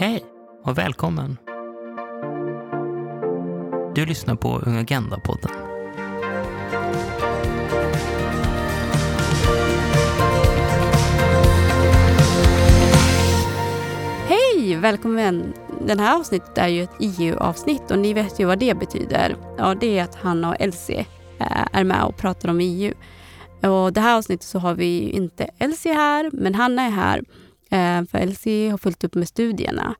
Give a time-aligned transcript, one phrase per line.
[0.00, 0.24] Hej
[0.64, 1.36] och välkommen!
[3.94, 5.50] Du lyssnar på Ung Agenda-podden.
[14.28, 14.76] Hej!
[14.76, 15.52] Välkommen!
[15.86, 19.36] Det här avsnittet är ju ett EU-avsnitt och ni vet ju vad det betyder.
[19.58, 21.06] Ja, det är att Hanna och Elsie
[21.38, 22.94] eh, är med och pratar om EU.
[23.62, 27.22] Och det här avsnittet så har vi inte Elsie här, men Hanna är här.
[27.70, 29.94] Eh, för Elsie har följt upp med studierna.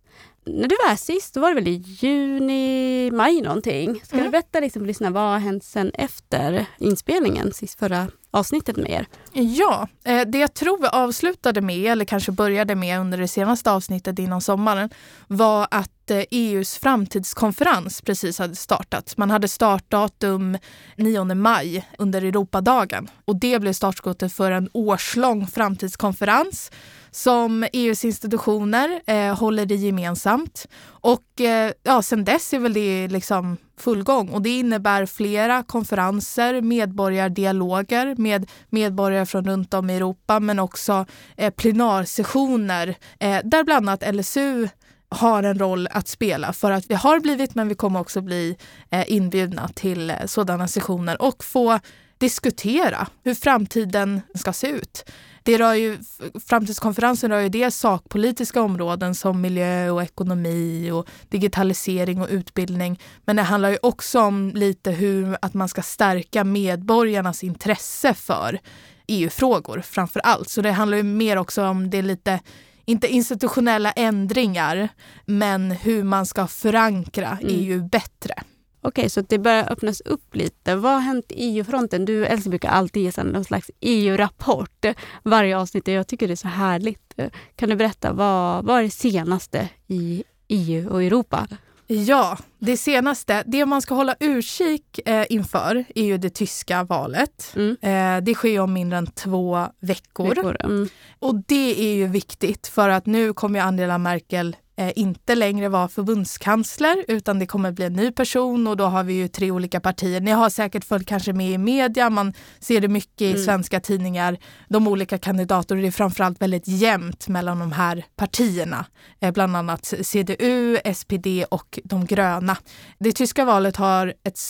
[0.47, 4.01] När du var här sist, då var det väl i juni, maj någonting.
[4.05, 4.25] Ska Mm.
[4.27, 8.91] du berätta liksom, för lyssnarna vad har hänt sen efter inspelningen, sist förra avsnittet med
[8.91, 9.07] er?
[9.33, 13.71] Ja, eh, det jag tror vi avslutade med, eller kanske började med under det senaste
[13.73, 14.91] avsnittet innan sommaren,
[15.27, 19.17] var att eh, EUs framtidskonferens precis hade startat.
[19.17, 20.59] Man hade startdatum
[20.97, 26.71] 9 maj under Europadagen och det blev startskottet för en årslång framtidskonferens
[27.11, 30.67] som EUs institutioner eh, håller i gemensamt.
[30.87, 35.63] Och eh, ja, sen dess är väl det liksom full gång och det innebär flera
[35.63, 43.65] konferenser, medborgardialoger med medborgare från runt om i Europa men också eh, plenarsessioner eh, där
[43.65, 44.69] bland annat LSU
[45.11, 48.57] har en roll att spela för att vi har blivit men vi kommer också bli
[48.91, 51.81] eh, inbjudna till eh, sådana sessioner och få
[52.19, 55.11] diskutera hur framtiden ska se ut.
[55.43, 55.99] Det rör ju,
[56.47, 63.01] framtidskonferensen rör ju dels sakpolitiska områden som miljö och ekonomi och digitalisering och utbildning.
[63.25, 68.59] Men det handlar ju också om lite hur att man ska stärka medborgarnas intresse för
[69.07, 70.49] EU-frågor framför allt.
[70.49, 72.41] Så det handlar ju mer också om det lite
[72.85, 74.89] inte institutionella ändringar,
[75.27, 77.55] men hur man ska förankra Mm.
[77.55, 78.35] EU bättre.
[78.83, 80.77] Okej, så att det börjar öppnas upp lite.
[80.77, 82.05] Vad har hänt i EU-fronten?
[82.05, 84.85] Du Elsie brukar alltid ge någon slags EU-rapport
[85.23, 87.15] varje avsnitt och jag tycker det är så härligt.
[87.57, 91.47] Kan du berätta, vad, vad är det senaste i EU och Europa?
[91.93, 97.53] Ja, det senaste, det man ska hålla utkik eh, inför är ju det tyska valet.
[97.57, 97.77] Mm.
[97.83, 100.29] Eh, det sker om mindre än två veckor.
[100.29, 100.57] Veckor.
[100.65, 100.89] Mm.
[101.19, 104.57] Och det är ju viktigt för att nu kommer Angela Merkel
[104.89, 109.13] inte längre vara förbundskansler utan det kommer bli en ny person och då har vi
[109.15, 110.21] ju tre olika partier.
[110.21, 113.45] Ni har säkert följt kanske med i media, man ser det mycket i Mm.
[113.45, 118.87] svenska tidningar, de olika kandidater och det är framförallt väldigt jämnt mellan de här partierna.
[119.21, 122.57] Eh, bland annat CDU, SPD och de gröna.
[122.99, 124.41] Det tyska valet har, ett,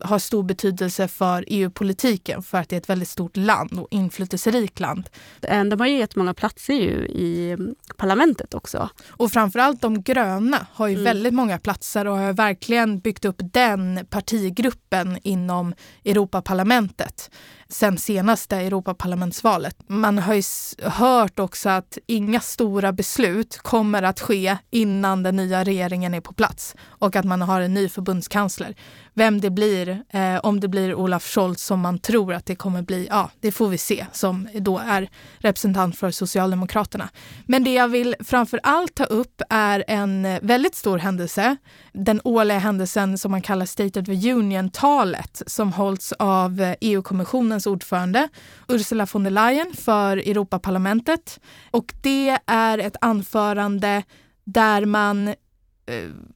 [0.00, 4.80] har stor betydelse för EU-politiken för att det är ett väldigt stort land och inflytelserikt
[4.80, 5.08] land.
[5.42, 7.56] Eh, De har ju gett många platser ju i
[7.96, 8.88] parlamentet också.
[9.08, 11.04] Och framförallt de gröna har ju Mm.
[11.04, 15.74] väldigt många platser och har verkligen byggt upp den partigruppen inom
[16.04, 17.30] Europaparlamentet
[17.70, 19.76] sen senaste Europaparlamentsvalet.
[19.86, 20.42] Man har ju
[20.82, 26.32] hört också att inga stora beslut kommer att ske innan den nya regeringen är på
[26.32, 28.74] plats och att man har en ny förbundskansler.
[29.14, 32.82] Vem det blir, eh, om det blir Olaf Scholz som man tror att det kommer
[32.82, 35.08] bli, ja, det får vi se, som då är
[35.38, 37.08] representant för Socialdemokraterna.
[37.46, 41.56] Men det jag vill framför allt ta upp är en väldigt stor händelse.
[41.92, 47.57] Den årliga händelsen som man kallar State of the Union-talet som hålls av eh, EU-kommissionen
[47.58, 48.28] EU-kommissionens ordförande
[48.68, 51.40] Ursula von der Leyen för Europaparlamentet.
[51.72, 54.02] Och det är ett anförande
[54.44, 55.34] där man eh,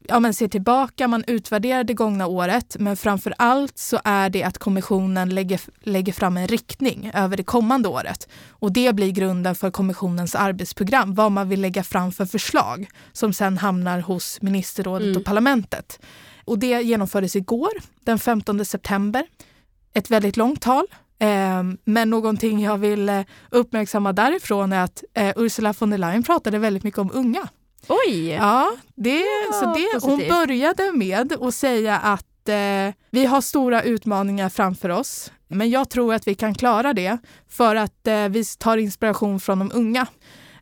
[0.09, 4.44] ja, men ser tillbaka, man utvärderar det gångna året men framför allt så är det
[4.44, 8.28] att kommissionen lägger, lägger fram en riktning över det kommande året.
[8.60, 13.33] Och det blir grunden för kommissionens arbetsprogram, vad man vill lägga fram för förslag som
[13.33, 15.16] sen hamnar hos ministerrådet Mm.
[15.16, 16.00] och parlamentet.
[16.44, 17.71] Och det genomfördes igår,
[18.04, 19.27] den 15 september.
[19.94, 20.87] Ett väldigt långt tal.
[21.22, 26.22] Eh, men någonting jag vill eh, uppmärksamma därifrån är att eh, Ursula von der Leyen
[26.22, 27.49] pratade väldigt mycket om unga.
[27.88, 28.28] Oj!
[28.28, 33.83] Ja, det, Ja, så det, hon började med att säga att eh, vi har stora
[33.83, 35.33] utmaningar framför oss.
[35.49, 37.19] Men jag tror att vi kan klara det
[37.49, 40.06] för att vi tar inspiration från de unga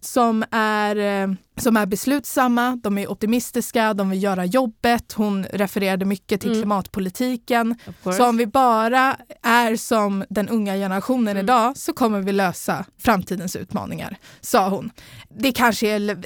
[0.00, 5.12] som är, eh, som är beslutsamma, de är optimistiska, de vill göra jobbet.
[5.12, 6.62] Hon refererade mycket till Mm.
[6.62, 7.74] klimatpolitiken.
[8.16, 11.44] Så om vi bara är som den unga generationen Mm.
[11.44, 14.90] idag så kommer vi lösa framtidens utmaningar, sa hon.
[15.28, 16.18] Det kanske är,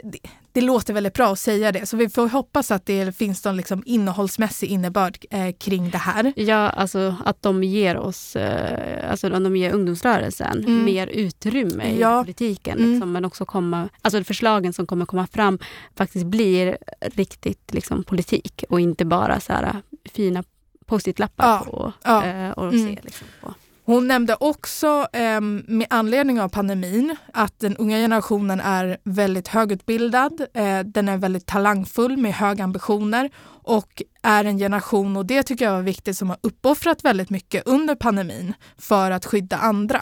[0.54, 3.56] det, låter väldigt bra att säga det, så vi får hoppas att det finns någon
[3.56, 6.32] liksom innehållsmässig innebörd eh, kring det här.
[6.36, 10.84] Ja, alltså att de ger oss, eh, alltså att de ger ungdomsrörelsen Mm.
[10.84, 12.22] mer utrymme i Ja.
[12.22, 12.78] politiken.
[12.78, 12.90] Mm.
[12.92, 15.58] Liksom, men också komma, alltså förslagen som kommer komma fram
[15.96, 20.44] faktiskt blir riktigt liksom, politik och inte bara så här fina
[20.86, 22.24] post-it-lappar Ja, på, ja.
[22.26, 22.86] eh, och Mm.
[22.96, 23.54] se liksom, på.
[23.86, 30.40] Hon nämnde också eh, med anledning av pandemin att den unga generationen är väldigt högutbildad.
[30.54, 33.30] Eh, den är väldigt talangfull med höga ambitioner
[33.62, 37.66] och är en generation, och det tycker jag var viktigt, som har uppoffrat väldigt mycket
[37.66, 40.00] under pandemin för att skydda andra.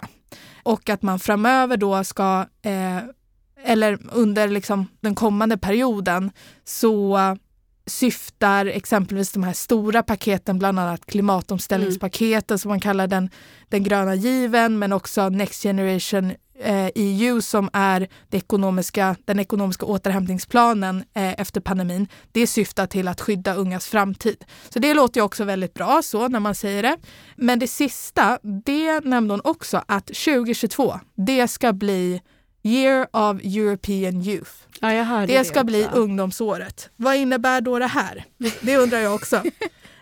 [0.63, 2.97] Och att man framöver då ska, eh,
[3.65, 6.31] eller under liksom den kommande perioden,
[6.63, 7.17] så
[7.85, 12.59] syftar exempelvis de här stora paketen, bland annat klimatomställningspaketen mm.
[12.59, 13.29] som man kallar den,
[13.69, 19.85] den gröna given, men också Next Generation eh, EU som är det ekonomiska, den ekonomiska
[19.85, 22.07] återhämtningsplanen eh, efter pandemin.
[22.31, 24.45] Det syftar till att skydda ungas framtid.
[24.69, 26.97] Så det låter ju också väldigt bra så när man säger det.
[27.35, 32.21] Men det sista, det nämnde hon också att 2022, det ska bli
[32.63, 34.51] Year of European Youth.
[34.79, 36.89] Ja, det ska det bli ungdomsåret.
[36.95, 38.25] Vad innebär då det här?
[38.61, 39.43] Det undrar jag också.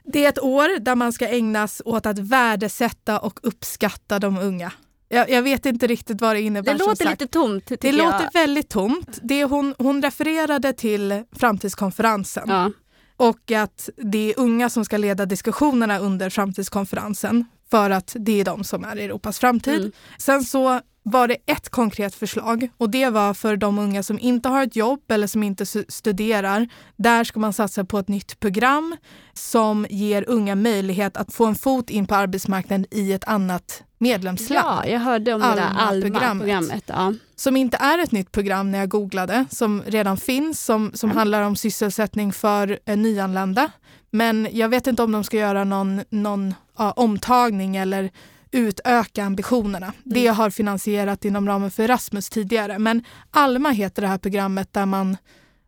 [0.03, 4.71] Det är ett år där man ska ägnas åt att värdesätta och uppskatta de unga.
[5.09, 6.73] Jag, jag vet inte riktigt vad det innebär.
[6.73, 7.71] Det låter lite tomt.
[7.79, 7.95] Det jag.
[7.95, 9.19] låter väldigt tomt.
[9.23, 12.49] Det hon, hon refererade till framtidskonferensen.
[12.49, 12.71] Ja.
[13.17, 18.45] Och att det är unga som ska leda diskussionerna under framtidskonferensen för att det är
[18.45, 19.79] de som är Europas framtid.
[19.79, 19.91] Mm.
[20.17, 24.49] Sen så var det ett konkret förslag och det var för de unga som inte
[24.49, 26.67] har ett jobb eller som inte studerar.
[26.95, 28.97] Där ska man satsa på ett nytt program
[29.33, 34.67] som ger unga möjlighet att få en fot in på arbetsmarknaden i ett annat medlemsland.
[34.67, 36.83] Ja, jag hörde om det där Alma-programmet.
[36.85, 37.13] Ja.
[37.35, 41.17] Som inte är ett nytt program när jag googlade, som redan finns, som, som mm.
[41.17, 43.71] handlar om sysselsättning för eh, nyanlända.
[44.09, 48.11] Men jag vet inte om de ska göra någon, någon ja, omtagning eller
[48.51, 49.85] utöka ambitionerna.
[49.85, 49.95] Mm.
[50.03, 52.79] Det har finansierat inom ramen för Erasmus tidigare.
[52.79, 55.17] Men Alma heter det här programmet där man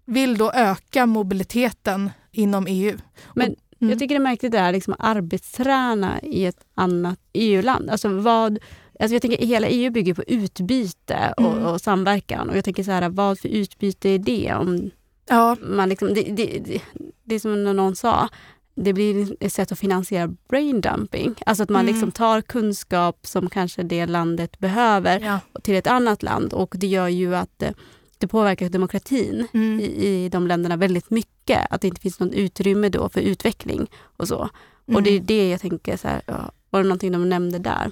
[0.05, 2.97] vill då öka mobiliteten inom EU.
[3.35, 3.89] Men mm.
[3.89, 7.89] jag tycker det är märkligt det här liksom arbetsträna i ett annat EU-land.
[7.89, 8.59] Alltså vad,
[8.99, 11.65] alltså jag tänker hela EU bygger på utbyte och, mm.
[11.65, 12.49] och, samverkan.
[12.49, 14.53] Och jag tänker så här, vad för utbyte är det?
[14.53, 14.91] Om
[15.29, 15.57] ja.
[15.61, 16.81] man liksom, det, det, det,
[17.23, 18.29] det är som någon sa,
[18.75, 21.35] det blir ett sätt att finansiera brain dumping.
[21.45, 21.93] Alltså att man mm.
[21.93, 25.39] liksom tar kunskap som kanske det landet behöver ja.
[25.61, 27.73] till ett annat land och det gör ju att det,
[28.17, 29.79] det påverkar demokratin mm.
[29.79, 31.67] i, i de länderna väldigt mycket.
[31.69, 33.87] Att det inte finns något utrymme då för utveckling
[34.17, 34.49] och så.
[34.87, 34.95] Mm.
[34.95, 36.21] Och det är det jag tänker, så här,
[36.69, 37.91] var det någonting de nämnde där?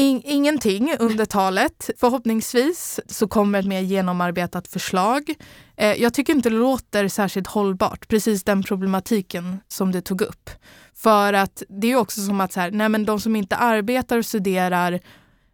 [0.00, 1.90] In, ingenting under talet.
[1.96, 5.34] Förhoppningsvis så kommer ett mer genomarbetat förslag.
[5.76, 10.50] Eh, jag tycker inte det låter särskilt hållbart, precis den problematiken som du tog upp.
[10.94, 14.18] För att det är också som att så här, nej men de som inte arbetar
[14.18, 15.00] och studerar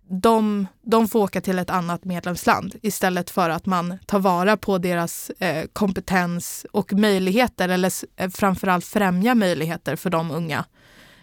[0.09, 4.79] de, de får åka till ett annat medlemsland istället för att man tar vara på
[4.79, 10.65] deras eh, kompetens och möjligheter eller eh, framförallt främja möjligheter för de unga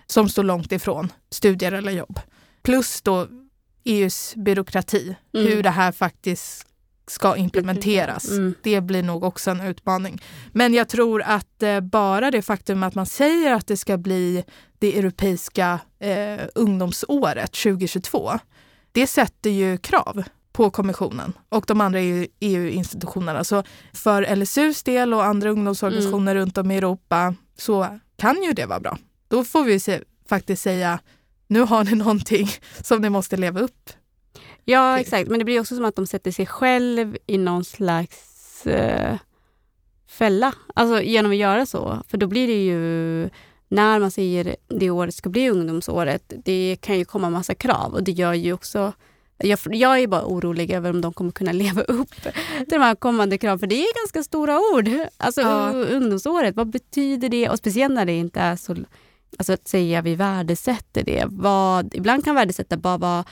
[0.08, 2.20] som står långt ifrån studier eller jobb.
[2.64, 3.28] Plus då
[3.84, 5.48] EUs byråkrati, mm.
[5.48, 6.68] hur det här faktiskt
[7.08, 8.32] ska implementeras.
[8.32, 8.56] Mm.
[8.64, 10.22] Det blir nog också en utmaning.
[10.52, 14.44] Men jag tror att eh, bara det faktum att man säger att det ska bli
[14.80, 18.32] det europeiska eh, ungdomsåret 2022,
[18.92, 22.00] det sätter ju krav på kommissionen och de andra
[22.40, 23.44] EU-institutionerna.
[23.44, 23.64] Så
[23.94, 26.42] för LSUs del och andra ungdomsorganisationer mm.
[26.42, 28.98] runt om i Europa så kan ju det vara bra.
[29.28, 31.00] Då får vi se, faktiskt säga
[31.54, 32.48] nu har ni någonting
[32.84, 33.90] som ni måste leva upp
[34.66, 35.30] Ja, exakt.
[35.30, 39.18] Men det blir också som att de sätter sig själv i någon slags eh,
[40.10, 40.54] fälla.
[40.76, 42.04] Alltså genom att göra så.
[42.08, 43.30] För då blir det ju,
[43.68, 48.04] när man säger det året ska bli ungdomsåret, det kan ju komma massa krav och
[48.04, 48.94] det gör ju också
[49.38, 52.32] jag, jag är bara orolig över om de kommer kunna leva upp till
[52.70, 54.90] de här kommande kraven, för det är ganska stora ord.
[55.18, 55.72] Alltså ja.
[55.74, 57.50] ungdomsåret, vad betyder det?
[57.50, 58.76] Och speciellt när det inte är så
[59.38, 61.26] Alltså att säga vi värdesätter det.
[61.30, 63.26] Vad, ibland kan värdesätta bara vara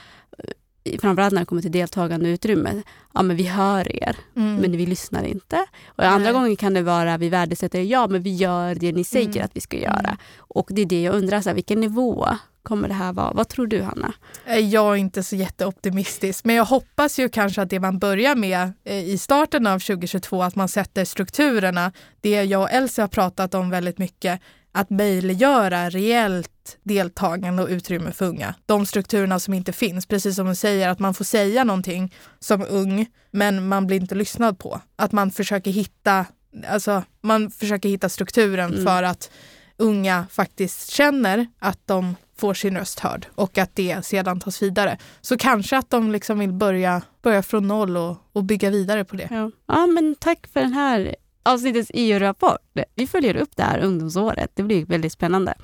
[1.00, 2.82] framförallt när det kommer till deltagande utrymme,
[3.14, 4.56] ja men vi hör er, mm.
[4.56, 5.66] men vi lyssnar inte.
[5.86, 6.32] Och andra Nej.
[6.32, 9.44] gånger kan det vara, vi värdesätter er, ja men vi gör det ni säger mm.
[9.44, 10.08] att vi ska göra.
[10.08, 10.16] Mm.
[10.38, 12.28] Och det är det jag undrar, så här, vilken nivå
[12.62, 13.32] kommer det här vara?
[13.32, 14.14] Vad tror du Hanna?
[14.46, 18.34] Eh, jag är inte så jätteoptimistisk, men jag hoppas ju kanske att det man börjar
[18.34, 21.92] med eh, i starten av 2022, att man sätter strukturerna.
[22.20, 24.40] Det jag och Elsie har pratat om väldigt mycket,
[24.72, 28.54] att möjliggöra reellt deltagande och utrymme för unga.
[28.66, 32.66] De strukturerna som inte finns, precis som du säger, att man får säga någonting som
[32.70, 34.80] ung, men man blir inte lyssnad på.
[34.96, 36.26] Att man försöker hitta,
[36.68, 38.84] alltså, man försöker hitta strukturen mm.
[38.84, 39.30] för att
[39.76, 44.98] unga faktiskt känner att de får sin röst hörd och att det sedan tas vidare.
[45.20, 49.16] Så kanske att de liksom vill börja, börja från noll och, och bygga vidare på
[49.16, 49.28] det.
[49.30, 49.50] Ja.
[49.66, 52.60] ja, men tack för den här avsnittets EU-rapport.
[52.94, 54.50] Vi följer upp det här ungdomsåret.
[54.54, 55.54] Det blir väldigt spännande.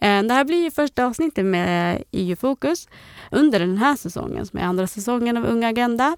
[0.00, 2.88] Eh, det här blir första avsnittet med EU-fokus
[3.30, 6.16] under den här säsongen som är andra säsongen av Unga Agenda.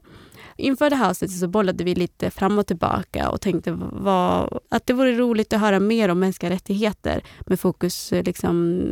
[0.56, 4.86] Inför det här avsnittet så bollade vi lite fram och tillbaka och tänkte vad, att
[4.86, 8.82] det vore roligt att höra mer om mänskliga rättigheter med fokus eh, liksom,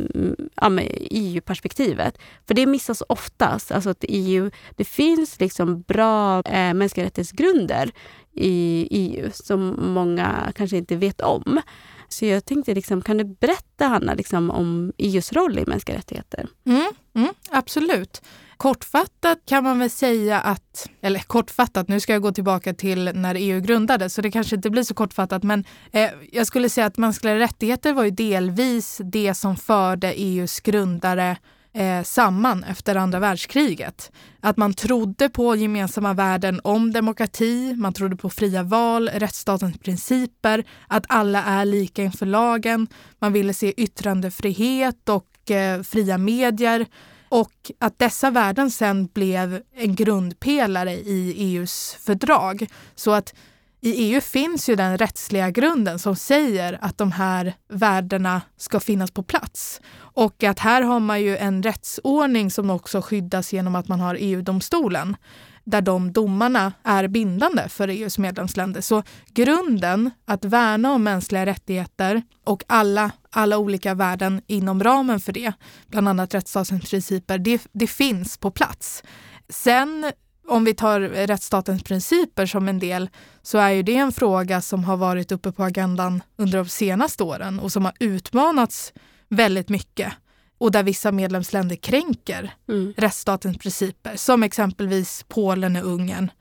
[0.55, 2.17] ja, med EU-perspektivet.
[2.47, 3.71] För det missas oftast.
[3.71, 7.91] Alltså att EU, det finns liksom bra eh, mänskliga rättighetsgrunder
[8.39, 11.61] i EU som många kanske inte vet om.
[12.09, 16.47] Så jag tänkte, liksom, kan du berätta Hanna liksom, om EUs roll i mänskliga rättigheter?
[16.65, 18.21] Mm, mm, absolut.
[18.57, 23.35] Kortfattat kan man väl säga att, eller kortfattat, nu ska jag gå tillbaka till när
[23.35, 26.97] EU grundades så det kanske inte blir så kortfattat men eh, jag skulle säga att
[26.97, 31.37] mänskliga rättigheter var ju delvis det som förde EUs grundare
[31.73, 34.11] eh, samman efter andra världskriget.
[34.41, 40.63] Att man trodde på gemensamma värden om demokrati, man trodde på fria val, rättsstatens principer,
[40.87, 42.87] att alla är lika inför lagen.
[43.19, 46.85] Man ville se yttrandefrihet och eh, fria medier
[47.29, 52.67] och att dessa värden sen blev en grundpelare i EUs fördrag.
[52.95, 53.33] Så att
[53.81, 59.11] i EU finns ju den rättsliga grunden som säger att de här värdena ska finnas
[59.11, 59.81] på plats.
[60.19, 64.17] Och att här har man ju en rättsordning som också skyddas genom att man har
[64.19, 65.15] EU-domstolen
[65.63, 68.81] där de domarna är bindande för EUs medlemsländer.
[68.81, 75.33] Så grunden att värna om mänskliga rättigheter och alla, alla olika värden inom ramen för
[75.33, 75.53] det,
[75.87, 79.03] bland annat rättsstatens principer, det, det finns på plats.
[79.49, 80.11] Sen
[80.47, 83.09] om vi tar rättsstatens principer som en del
[83.41, 87.23] så är ju det en fråga som har varit uppe på agendan under de senaste
[87.23, 88.93] åren och som har utmanats
[89.29, 90.13] väldigt mycket.
[90.57, 92.93] Och där vissa medlemsländer kränker mm.
[92.97, 96.31] rättsstatens principer, som exempelvis Polen och Ungern,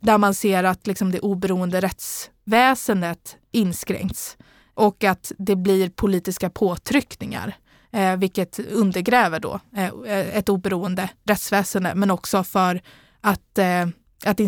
[0.00, 4.36] där man ser att liksom det oberoende rättsväsendet inskränks.
[4.74, 7.56] Och att det blir politiska påtryckningar,
[7.92, 12.80] eh, vilket undergräver då eh, ett oberoende rättsväsende, men också för
[13.20, 13.86] att, eh,
[14.24, 14.40] att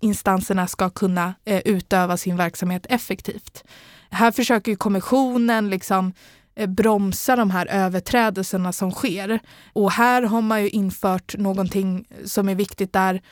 [0.00, 3.64] instanserna ska kunna eh, utöva sin verksamhet effektivt.
[4.10, 6.12] Här försöker kommissionen liksom
[6.54, 9.40] Eh, bromsa de här överträdelserna som sker.
[9.72, 13.22] Och här har man ju infört någonting som är viktigt där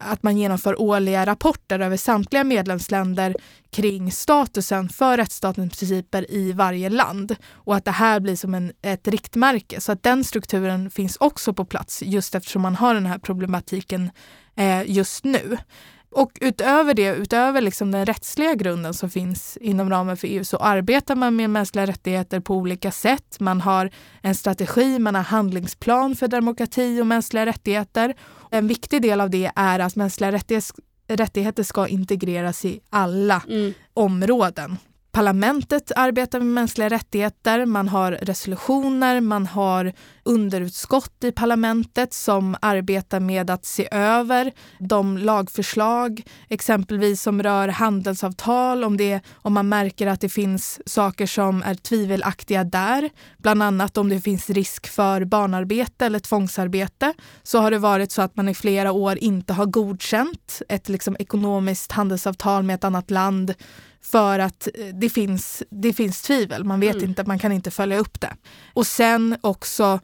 [0.00, 3.36] att man genomför årliga rapporter över samtliga medlemsländer
[3.70, 8.72] kring statusen för rättsstatens principer i varje land och att det här blir som en,
[8.82, 9.80] ett riktmärke.
[9.80, 14.10] Så att den strukturen finns också på plats just eftersom man har den här problematiken
[14.56, 15.58] eh, just nu.
[16.18, 20.56] Och utöver det, utöver liksom den rättsliga grunden som finns inom ramen för EU så
[20.56, 23.36] arbetar man med mänskliga rättigheter på olika sätt.
[23.40, 23.90] Man har
[24.22, 28.14] en strategi, man har handlingsplan för demokrati och mänskliga rättigheter.
[28.50, 30.32] En viktig del av det är att mänskliga
[31.08, 33.74] rättigheter ska integreras i alla mm.
[33.94, 34.76] områden.
[35.18, 39.92] Parlamentet arbetar med mänskliga rättigheter, man har resolutioner, man har
[40.24, 48.84] underutskott i parlamentet som arbetar med att se över de lagförslag, exempelvis som rör handelsavtal,
[48.84, 53.10] om, det, om man märker att det finns saker som är tvivelaktiga där.
[53.38, 58.22] Bland annat om det finns risk för barnarbete eller tvångsarbete så har det varit så
[58.22, 63.10] att man i flera år inte har godkänt ett liksom ekonomiskt handelsavtal med ett annat
[63.10, 63.54] land
[64.10, 66.64] för att eh, det finns, det finns tvivel.
[66.64, 67.08] Man vet mm.
[67.08, 68.36] inte, man kan inte följa upp det.
[68.74, 70.00] Och sen också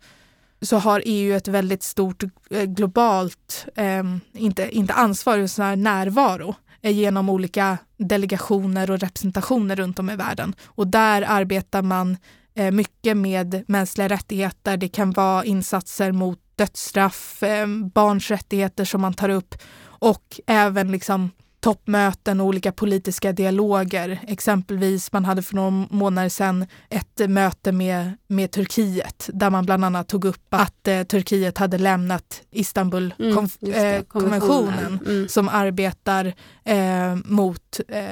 [0.62, 6.92] så har EU ett väldigt stort eh, globalt, eh, inte, inte ansvar, utan närvaro eh,
[6.92, 10.54] genom olika delegationer och representationer runt om i världen.
[10.64, 12.16] Och där arbetar man
[12.54, 14.76] eh, mycket med mänskliga rättigheter.
[14.76, 20.92] Det kan vara insatser mot dödsstraff, eh, barns rättigheter som man tar upp och även
[20.92, 21.30] liksom
[21.64, 24.20] toppmöten och olika politiska dialoger.
[24.26, 29.84] Exempelvis, man hade för några månader sedan ett möte med, med Turkiet där man bland
[29.84, 35.28] annat tog upp att eh, Turkiet hade lämnat Istanbulkonventionen mm, eh, mm.
[35.28, 38.02] som arbetar eh, mot eh,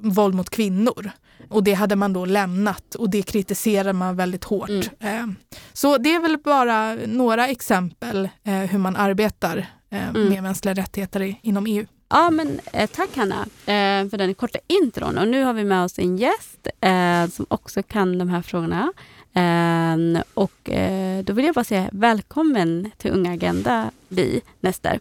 [0.00, 1.10] våld mot kvinnor.
[1.50, 4.68] Och det hade man då lämnat och det kritiserar man väldigt hårt.
[4.68, 4.82] Mm.
[5.00, 5.26] Eh,
[5.72, 10.28] så det är väl bara några exempel eh, hur man arbetar mm.
[10.28, 11.86] med mänskliga rättigheter inom EU.
[12.08, 15.18] Ja, men eh, tack Hanna eh, för den korta intron.
[15.18, 18.92] Och nu har vi med oss en gäst eh, som också kan de här frågorna.
[19.34, 25.00] Eh, och eh, då vill jag bara säga välkommen till Unga Agenda, vi Nester.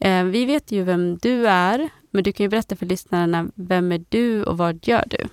[0.00, 3.92] Eh, vi vet ju vem du är, men du kan ju berätta för lyssnarna, vem
[3.92, 5.28] är du och vad gör du?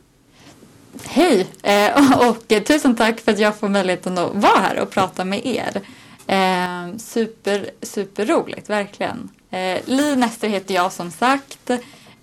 [1.03, 4.89] Hej eh, och eh, tusen tack för att jag får möjligheten att vara här och
[4.89, 5.81] prata med er.
[6.27, 9.29] Eh, super, superroligt, verkligen.
[9.49, 11.69] Eh, Li Nester heter jag som sagt.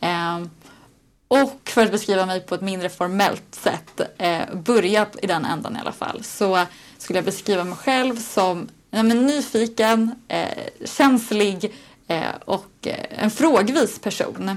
[0.01, 0.41] Eh,
[1.29, 5.77] och för att beskriva mig på ett mindre formellt sätt, eh, börja i den ändan
[5.77, 6.67] i alla fall, så,
[6.99, 11.73] skulle jag beskriva mig själv som ja, men nyfiken, eh, känslig
[12.09, 14.49] eh, och eh, en frågvis person.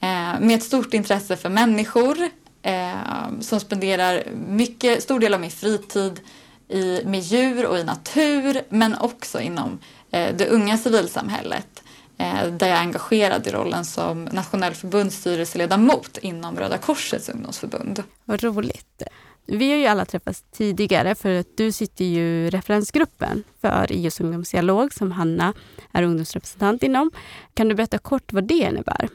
[0.00, 2.18] Eh, med ett stort intresse för människor
[2.62, 6.20] eh, som spenderar mycket, stor del av min fritid
[6.68, 9.78] i, med djur och i natur men också inom
[10.14, 11.82] det unga civilsamhället
[12.16, 18.02] där jag är engagerad i rollen som nationell förbundsstyrelseledamot inom Röda Korsets ungdomsförbund.
[18.24, 19.02] Vad roligt.
[19.46, 24.20] Vi har ju alla träffats tidigare för att du sitter ju i referensgruppen för IOs
[24.20, 25.54] ungdomsdialog som Hanna
[25.92, 27.10] är ungdomsrepresentant inom.
[27.54, 29.08] Kan du berätta kort vad det innebär?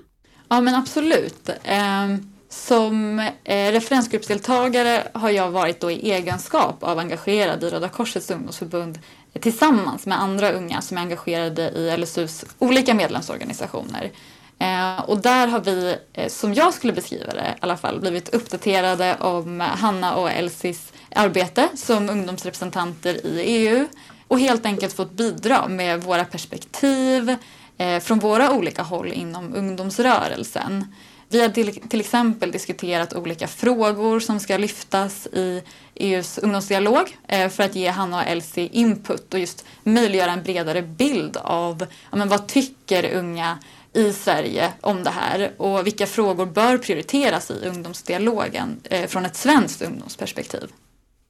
[0.50, 1.50] Ja men absolut.
[1.64, 8.32] Ehm, som eh, referensgruppsdeltagare har jag varit då i egenskap av engagerad i Röda Korsets
[8.32, 9.00] ungdomsförbund
[9.40, 14.12] tillsammans med andra unga som är engagerade i LSUs olika medlemsorganisationer.
[14.60, 18.30] Eh, och där har vi, eh, som jag skulle beskriva det i alla fall, blivit
[18.30, 23.88] uppdaterade om Hanna och Elsis arbete som ungdomsrepresentanter i EU
[24.28, 27.36] och helt enkelt fått bidra med våra perspektiv
[27.78, 30.86] eh, från våra olika håll inom ungdomsrörelsen.
[31.32, 35.64] Vi har till, till, exempel diskuterat olika frågor som ska lyftas i
[35.96, 40.82] EUs ungdomsdialog eh, för att ge Hanna och Elsie input och just möjliggöra en bredare
[40.82, 43.60] bild av ja, men vad tycker unga
[43.94, 49.36] i Sverige om det här och vilka frågor bör prioriteras i ungdomsdialogen eh, från ett
[49.36, 50.72] svenskt ungdomsperspektiv.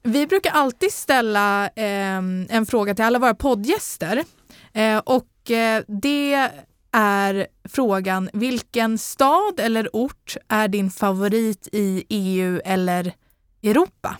[0.02, 4.24] Vi brukar alltid ställa eh, en fråga till alla våra poddgäster
[4.72, 6.50] eh, och eh, det
[6.92, 13.12] är frågan vilken stad eller ort är din favorit i EU eller
[13.62, 14.16] Europa?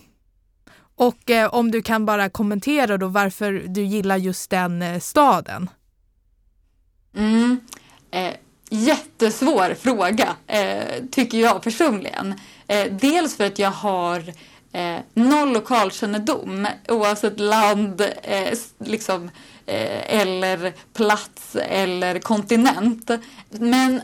[1.00, 5.70] Och eh, om du kan bara kommentera då varför du gillar just den eh, staden.
[7.16, 7.60] Mm.
[8.10, 8.34] Eh,
[8.70, 12.34] jättesvår fråga, eh, tycker jag personligen.
[12.66, 14.32] Eh, dels för att jag har
[14.72, 19.30] eh, noll lokalkännedom oavsett land eh, liksom, eh,
[19.70, 23.10] Eh, eller plats eller kontinent.
[23.48, 24.00] Men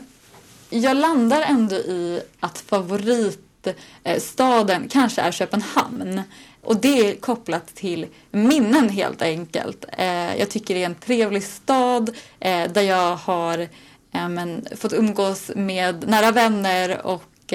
[0.69, 6.21] jag landar ändå i att favoritstaden kanske är Köpenhamn.
[6.61, 9.85] Och det är kopplat till minnen helt enkelt.
[9.97, 13.67] Eh, jag tycker det är en trevlig stad eh, där jag har
[14.11, 17.53] men, fått umgås med nära vänner och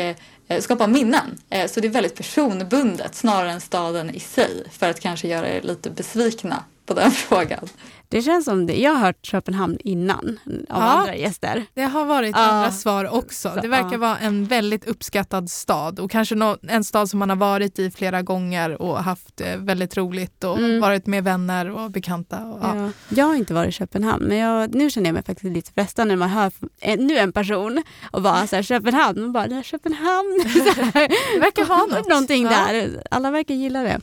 [0.60, 1.38] skapa minnen.
[1.68, 5.62] Så det är väldigt personbundet snarare än staden i sig för att kanske göra er
[5.62, 7.68] lite besvikna på den frågan.
[8.12, 8.80] Det känns som det.
[8.80, 11.66] Jag har hört Köpenhamn innan av ja, andra gäster.
[11.74, 12.42] Det har varit ja.
[12.42, 13.58] andra svar också.
[13.62, 13.98] det verkar ja.
[13.98, 17.90] vara en väldigt uppskattad stad och kanske no en stad som man har varit i
[17.90, 20.80] flera gånger och haft eh, väldigt roligt och mm.
[20.80, 22.44] varit med vänner och bekanta.
[22.44, 22.90] Och, ja.
[23.08, 26.08] Jag har inte varit i Köpenhamn men jag, nu känner jag mig faktiskt lite frestad
[26.08, 30.40] när man hör ännu en person och bara så här, Köpenhamn, man bara Köpenhamn.
[30.92, 32.08] det verkar ha något.
[32.08, 33.02] Någonting där.
[33.10, 34.00] Alla verkar gilla det.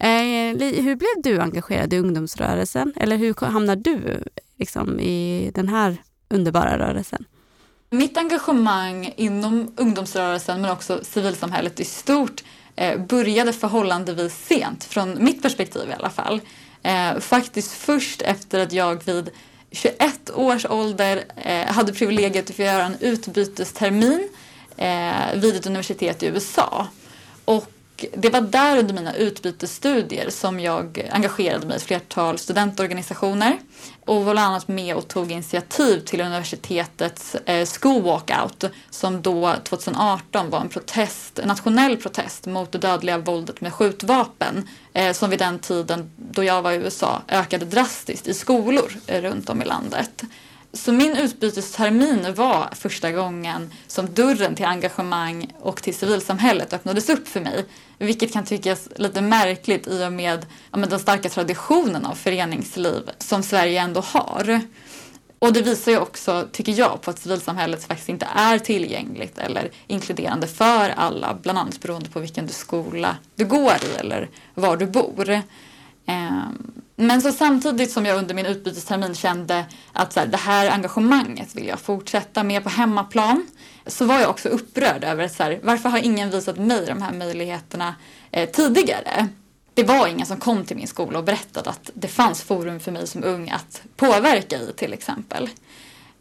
[0.00, 2.92] Eh, hur blev du engagerad i ungdomsrörelsen?
[2.96, 4.24] Eller hur hamnade du
[4.58, 5.96] liksom, i den här
[6.28, 7.24] underbara rörelsen?
[7.90, 12.44] Mitt engagemang inom ungdomsrörelsen men också civilsamhället i stort
[12.76, 16.40] eh, började förhållandevis sent, från mitt perspektiv i alla fall.
[16.82, 19.30] Eh, faktiskt först efter att jag vid
[19.70, 24.28] 21 års ålder eh, hade privilegiet att få göra en utbytestermin
[24.76, 26.86] eh, vid ett universitet i USA.
[27.44, 27.70] Och
[28.14, 33.58] det var där under mina utbytesstudier som jag engagerade mig i ett flertal studentorganisationer
[34.04, 39.54] och var bland annat med och tog initiativ till universitetets eh, School Walkout som då
[39.64, 45.30] 2018 var en protest, en nationell protest mot det dödliga våldet med skjutvapen eh, som
[45.30, 49.62] vid den tiden då jag var i USA ökade drastiskt i skolor eh, runt om
[49.62, 50.24] i landet.
[50.76, 57.28] Så min utbytestermin var första gången som dörren till engagemang och till civilsamhället öppnades upp
[57.28, 57.64] för mig.
[57.98, 63.42] Vilket kan tyckas lite märkligt i och med ja, den starka traditionen av föreningsliv som
[63.42, 64.60] Sverige ändå har.
[65.38, 69.70] Och det visar ju också, tycker jag, på att civilsamhället faktiskt inte är tillgängligt eller
[69.86, 74.86] inkluderande för alla, bland annat beroende på vilken skola du går i eller var du
[74.86, 75.42] bor.
[76.06, 80.70] Ehm, men så samtidigt som jag under min utbytestermin kände att så här, det här
[80.70, 83.46] engagemanget vill jag fortsätta med på hemmaplan
[83.86, 87.02] så var jag också upprörd över att så här, varför har ingen visat mig de
[87.02, 87.94] här möjligheterna
[88.30, 89.28] eh, tidigare?
[89.74, 92.92] Det var ingen som kom till min skola och berättade att det fanns forum för
[92.92, 95.48] mig som ung att påverka i till exempel.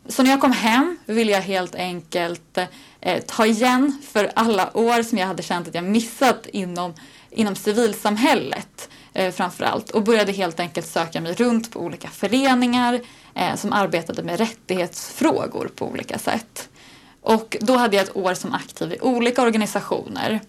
[0.08, 2.58] Så när jag kom hem ville jag helt enkelt
[3.02, 6.94] eh, ta igen för alla år som jag hade känt att jag missat inom,
[7.30, 13.02] inom civilsamhället eh, framförallt och började helt enkelt söka mig runt på olika föreningar
[13.34, 16.70] eh, som arbetade med rättighetsfrågor på olika sätt.
[17.22, 20.40] Och då hade jag ett år som aktiv i olika organisationer.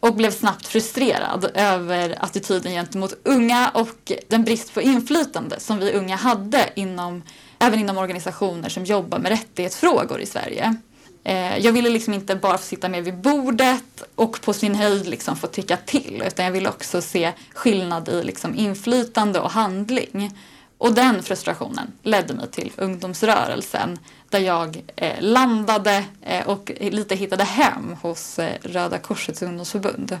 [0.00, 5.92] och blev snabbt frustrerad över attityden gentemot unga och den brist på inflytande som vi
[5.92, 7.22] unga hade inom,
[7.58, 10.76] även inom organisationer som jobbar med rättighetsfrågor i Sverige.
[11.24, 15.06] Eh, jag ville liksom inte bara få sitta med vid bordet och på sin höjd
[15.06, 20.30] liksom få tycka till utan jag ville också se skillnad i liksom inflytande och handling.
[20.78, 23.98] Och den frustrationen ledde mig till ungdomsrörelsen
[24.30, 30.18] där jag eh, landade eh, och lite hittade hem hos eh, Röda Korsets ungdomsförbund.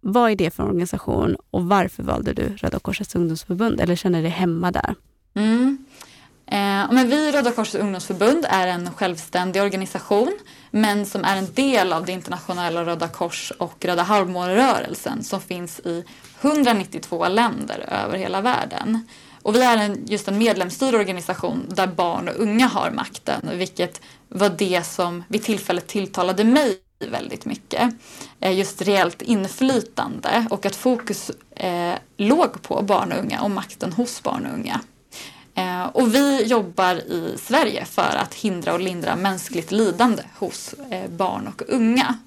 [0.00, 4.30] Vad är det för organisation och varför valde du Röda Korsets ungdomsförbund eller känner dig
[4.30, 4.94] hemma där?
[5.34, 5.78] Mm.
[6.50, 10.38] Eh, men vi Röda Korsets ungdomsförbund är en självständig organisation
[10.70, 15.80] men som är en del av det internationella Röda Kors och Röda halvmånerörelsen som finns
[15.80, 16.04] i
[16.40, 19.06] 192 länder över hela världen.
[19.42, 24.00] Och vi är en, just en medlemsstyrd organisation där barn och unga har makten, vilket
[24.28, 27.94] var det som vid tillfället tilltalade mig väldigt mycket.
[28.40, 33.92] Eh, just reellt inflytande och att fokus eh, låg på barn och unga och makten
[33.92, 34.80] hos barn och unga.
[35.60, 41.10] Eh, och vi jobbar i Sverige för att hindra och lindra mänskligt lidande hos eh,
[41.10, 42.18] barn och unga.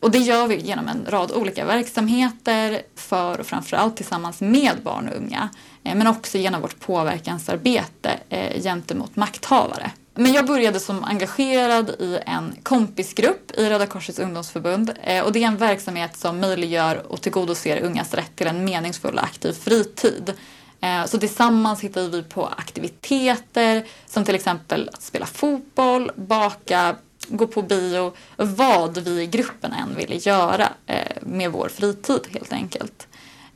[0.00, 5.08] Och det gör vi genom en rad olika verksamheter för och framförallt tillsammans med barn
[5.08, 5.48] och unga.
[5.84, 9.90] Eh, men också genom vårt påverkansarbete eh, gentemot makthavare.
[10.14, 15.42] Men jag började som engagerad i en kompisgrupp i Röda Korsets ungdomsförbund eh, och det
[15.42, 20.32] är en verksamhet som möjliggör och tillgodoser ungas rätt till en meningsfull och aktiv fritid.
[20.80, 26.96] Eh, så tillsammans hittade vi på aktiviteter som till exempel att spela fotboll, baka,
[27.28, 32.52] gå på bio, vad vi i gruppen än ville göra eh, med vår fritid helt
[32.52, 33.06] enkelt.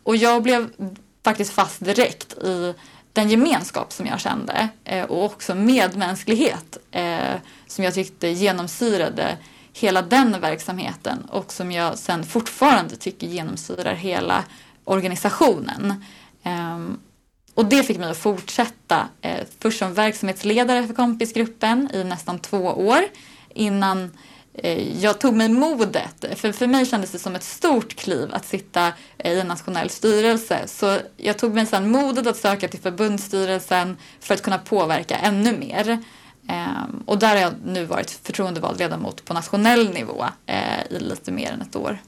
[0.03, 0.71] Och jag blev
[1.25, 2.75] faktiskt fast direkt i
[3.13, 6.79] den gemenskap som jag kände eh, och också medmänsklighet
[7.67, 9.37] som jag tyckte genomsyrade
[9.73, 14.45] hela den verksamheten och som jag sen fortfarande tycker genomsyrar hela
[14.85, 16.05] organisationen.
[16.43, 16.99] Ehm,
[17.55, 22.59] och det fick mig att fortsätta, eh, först som verksamhetsledare för kompisgruppen i nästan två
[22.59, 23.01] år
[23.55, 24.11] innan
[24.59, 28.45] Eh, jag tog mig modet, för för mig kändes det som ett stort kliv att
[28.45, 30.63] sitta eh, i en nationell styrelse.
[30.67, 35.59] Så jag tog mig sedan modet att söka till förbundsstyrelsen för att kunna påverka ännu
[35.59, 35.99] mer.
[36.49, 41.33] Eh, och där har jag nu varit förtroendevald ledamot på nationell nivå eh, i lite
[41.33, 41.99] mer än ett år.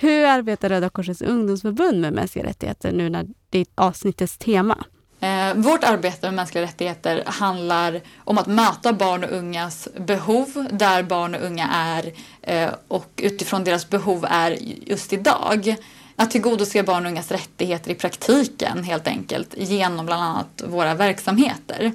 [0.00, 4.84] Hur arbetar Röda Korsets ungdomsförbund med mänskliga rättigheter nu när det är avsnittets tema?
[5.20, 11.02] Eh, vårt arbete med mänskliga rättigheter handlar om att möta barn och ungas behov där
[11.02, 15.76] barn och unga är eh, och utifrån deras behov är just idag.
[16.16, 21.92] Att tillgodose barn och ungas rättigheter i praktiken helt enkelt genom bland annat våra verksamheter.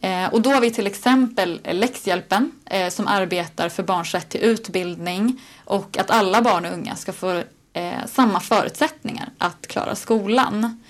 [0.00, 4.28] Eh, och då har vi till exempel eh, Läxhjälpen eh, som arbetar för barns rätt
[4.28, 9.94] till utbildning och att alla barn och unga ska få eh, samma förutsättningar att klara
[9.94, 10.82] skolan.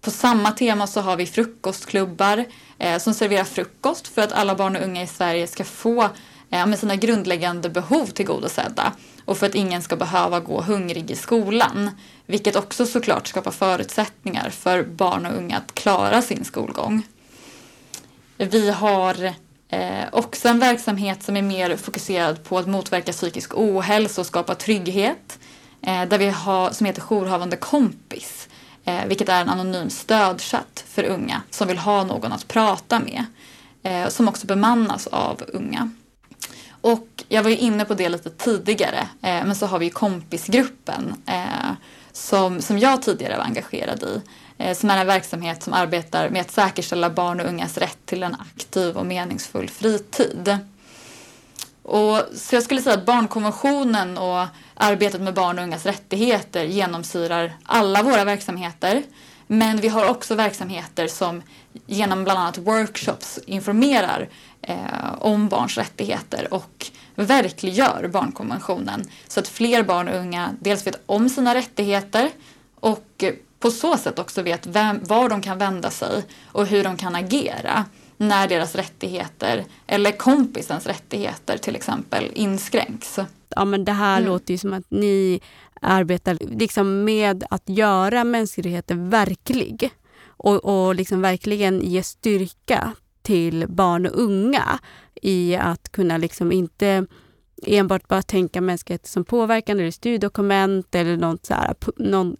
[0.00, 2.44] På samma tema så har vi frukostklubbar
[2.78, 6.02] eh, som serverar frukost för att alla barn och unga i Sverige ska få
[6.50, 8.92] eh, med sina grundläggande behov tillgodosedda
[9.24, 11.90] och för att ingen ska behöva gå hungrig i skolan.
[12.26, 17.02] Vilket också såklart skapar förutsättningar för barn och unga att klara sin skolgång.
[18.42, 19.24] Vi har
[19.68, 24.54] eh, också en verksamhet som är mer fokuserad på att motverka psykisk ohälsa och skapa
[24.54, 25.38] trygghet.
[25.82, 28.48] Eh, där vi har, som heter Jourhavande kompis
[28.84, 33.24] eh, vilket är en anonym stödchatt för unga som vill ha någon att prata med.
[33.82, 35.90] Eh, som också bemannas av unga.
[36.80, 39.90] Och jag var ju inne på det lite tidigare, eh, men så har vi ju
[39.90, 41.72] kompisgruppen eh,
[42.12, 44.20] som, som jag tidigare var engagerad i.
[44.60, 48.22] Eh, som är en verksamhet som arbetar med att säkerställa barn och ungas rätt till
[48.22, 50.58] en aktiv och meningsfull fritid.
[51.82, 57.52] Och, så jag skulle säga att barnkonventionen och arbetet med barn och ungas rättigheter genomsyrar
[57.64, 59.02] alla våra verksamheter.
[59.46, 61.42] Men vi har också verksamheter som
[61.86, 64.28] genom bland annat workshops informerar
[64.62, 71.02] eh, om barns rättigheter och verkliggör barnkonventionen så att fler barn och unga dels vet
[71.06, 72.30] om sina rättigheter
[72.80, 73.24] och
[73.60, 77.14] på så sätt också vet vem, var de kan vända sig och hur de kan
[77.14, 77.84] agera
[78.16, 83.18] när deras rättigheter eller kompisens rättigheter till exempel inskränks.
[83.48, 84.30] Ja men det här mm.
[84.30, 85.40] låter ju som att ni
[85.80, 89.90] arbetar liksom med att göra mänskligheten verklig
[90.26, 92.92] och, och liksom verkligen ge styrka
[93.22, 94.78] till barn och unga
[95.22, 97.06] i att kunna liksom inte
[97.66, 101.74] enbart bara tänka mänsklighet som påverkan eller styrdokument eller något, så här,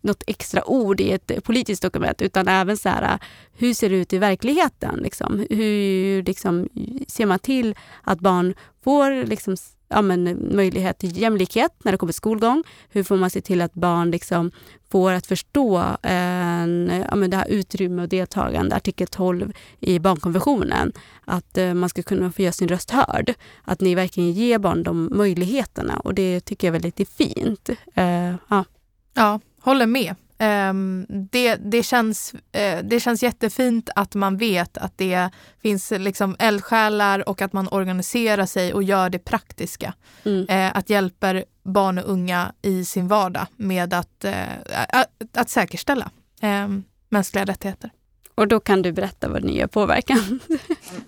[0.06, 3.18] något extra ord i ett politiskt dokument, utan även så här,
[3.52, 4.98] hur ser det ut i verkligheten?
[5.02, 5.46] Liksom?
[5.50, 6.68] Hur liksom,
[7.08, 8.54] ser man till att barn
[8.84, 9.56] får liksom,
[9.90, 12.64] ja, men, möjlighet till jämlikhet när det kommer till skolgång?
[12.88, 14.50] Hur får man se till att barn liksom
[14.90, 20.92] får att förstå en, ja, men det här utrymme och deltagande, artikel 12 i barnkonventionen,
[21.24, 23.34] att eh, man ska kunna få göra sin röst hörd.
[23.64, 27.70] Att ni verkligen ger barn de möjligheterna och det tycker jag är väldigt fint.
[27.94, 28.64] Eh, ja.
[29.14, 30.14] ja, håller med.
[30.40, 35.30] Um, det, det, känns, uh, det känns jättefint att man vet att det
[35.62, 39.94] finns liksom eldsjälar och att man organiserar sig och gör det praktiska.
[40.24, 40.40] Mm.
[40.40, 44.32] Uh, att hjälpa barn och unga i sin vardag med att, uh,
[44.88, 46.10] att, att säkerställa
[46.42, 47.90] um, mänskliga rättigheter.
[48.34, 50.40] Och då kan du berätta vad ni gör påverkan.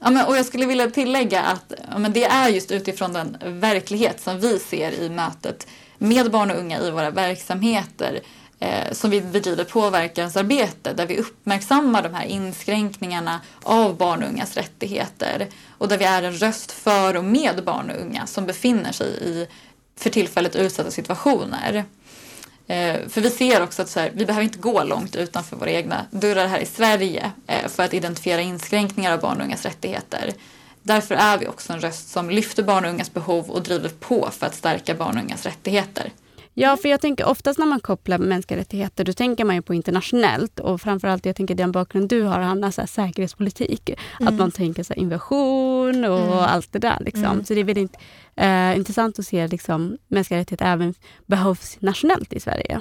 [0.00, 3.36] ja, men, och jag skulle vilja tillägga att ja, men det är just utifrån den
[3.46, 5.66] verklighet som vi ser i mötet
[5.98, 8.20] med barn och unga i våra verksamheter
[8.62, 14.56] eh, som vi bedriver påverkansarbete där vi uppmärksammar de här inskränkningarna av barn och ungas
[14.56, 15.48] rättigheter
[15.78, 19.06] och där vi är en röst för och med barn och unga som befinner sig
[19.06, 19.46] i
[19.96, 21.84] för tillfället utsatta situationer.
[22.66, 25.70] Eh, för vi ser också att så här, vi behöver inte gå långt utanför våra
[25.70, 30.32] egna dörrar här i Sverige eh, för att identifiera inskränkningar av barn och ungas rättigheter.
[30.82, 34.30] Därför är vi också en röst som lyfter barn och ungas behov och driver på
[34.32, 36.12] för att stärka barn och ungas rättigheter.
[36.54, 39.74] Ja, för jag tänker oftast när man kopplar mänskliga rättigheter, då tänker man ju på
[39.74, 43.88] internationellt och framförallt, jag tänker den bakgrund du har, Hanna, så här, säkerhetspolitik.
[43.88, 44.28] Mm.
[44.28, 46.38] Att man tänker så här, invasion och mm.
[46.38, 46.98] allt det där.
[47.00, 47.24] Liksom.
[47.24, 47.44] Mm.
[47.44, 47.96] Så det är väldigt
[48.36, 50.94] eh, intressant att se liksom, mänskliga rättigheter även
[51.26, 52.80] behövs nationellt i Sverige.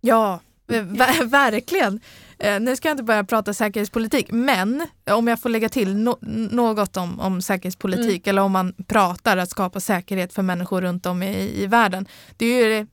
[0.00, 2.00] Ja, Ver verkligen.
[2.38, 6.18] Eh, nu ska jag inte börja prata säkerhetspolitik, men om jag får lägga till no
[6.50, 8.30] något om, om säkerhetspolitik mm.
[8.34, 12.06] eller om man pratar att skapa säkerhet för människor runt om i, i världen.
[12.36, 12.86] Det är ju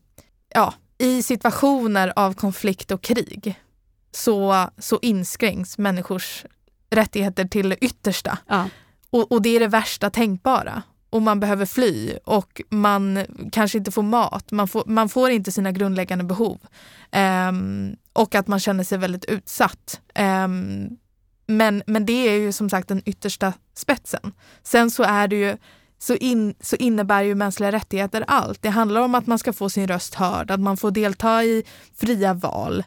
[0.49, 3.59] ja, i situationer av konflikt och krig
[4.11, 6.45] så, så inskränks människors
[6.89, 8.37] rättigheter till det yttersta.
[8.47, 8.69] Ja.
[9.09, 10.83] Och, och det är det värsta tänkbara.
[11.09, 15.51] Och man behöver fly och man kanske inte får mat, man får, man får inte
[15.51, 16.59] sina grundläggande behov.
[17.49, 20.01] Um, och att man känner sig väldigt utsatt.
[20.19, 20.97] Um,
[21.47, 24.33] men, men det är ju som sagt den yttersta spetsen.
[24.63, 25.57] Sen så är det ju
[25.99, 28.61] så, in, så innebär ju mänskliga rättigheter allt.
[28.61, 31.63] Det handlar om att man ska få sin röst hörd, att man får delta i
[31.95, 32.83] fria val.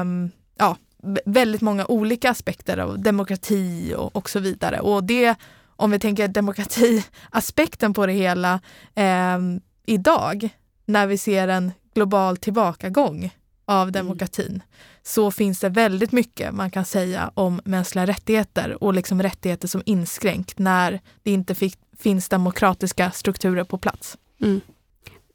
[0.00, 0.76] Um, ja,
[1.24, 4.80] väldigt många olika aspekter av demokrati och, och så vidare.
[4.80, 5.34] Och det,
[5.76, 8.60] om vi tänker demokratiaspekten på det hela
[8.94, 9.38] eh,
[9.86, 10.48] idag,
[10.84, 13.30] när vi ser en global tillbakagång
[13.64, 13.92] av mm.
[13.92, 14.62] demokratin.
[15.08, 19.82] Så finns det väldigt mycket man kan säga om mänskliga rättigheter och liksom rättigheter som
[19.86, 24.16] inskränkt när det inte fick finns demokratiska strukturer på plats.
[24.40, 24.60] Mm.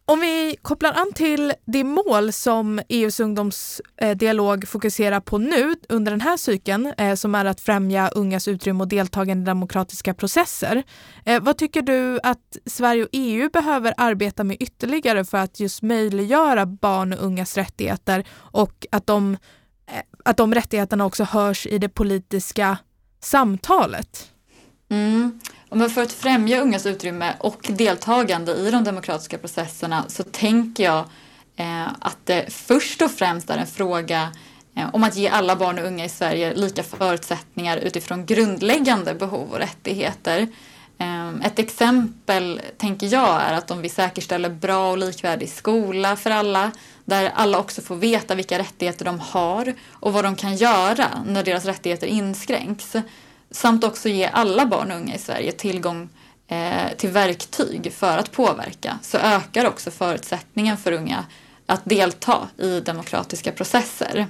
[0.06, 6.22] Om vi kopplar an till det mål som EUs ungdomsdialog fokuserar på nu under den
[6.22, 10.84] här cykeln, eh, som är att främja ungas utrymme och deltagande i demokratiska processer.
[11.26, 15.82] Eh, vad tycker du att Sverige och EU behöver arbeta med ytterligare för att just
[15.82, 19.38] möjliggöra barn och ungas rättigheter och att de, eh,
[20.24, 22.78] att de rättigheterna också hörs i det politiska
[23.20, 24.30] samtalet?
[24.90, 25.40] Mm.
[25.70, 31.06] Men för att främja ungas utrymme och deltagande i de demokratiska processerna så tänker jag
[31.56, 34.32] eh, att det först och främst är en fråga
[34.76, 39.52] eh, om att ge alla barn och unga i Sverige lika förutsättningar utifrån grundläggande behov
[39.52, 40.48] och rättigheter.
[40.98, 46.32] Eh, ett exempel, tänker jag, är att om vi säkerställer bra och likvärdig skola för
[46.32, 46.72] alla
[47.06, 51.44] där alla också får veta vilka rättigheter de har och vad de kan göra när
[51.44, 52.96] deras rättigheter inskränks
[53.54, 56.10] Samt också ge alla barn och unga i Sverige tillgång
[56.48, 61.26] eh, till verktyg för att påverka så ökar också förutsättningen för unga
[61.66, 64.28] att delta i demokratiska processer.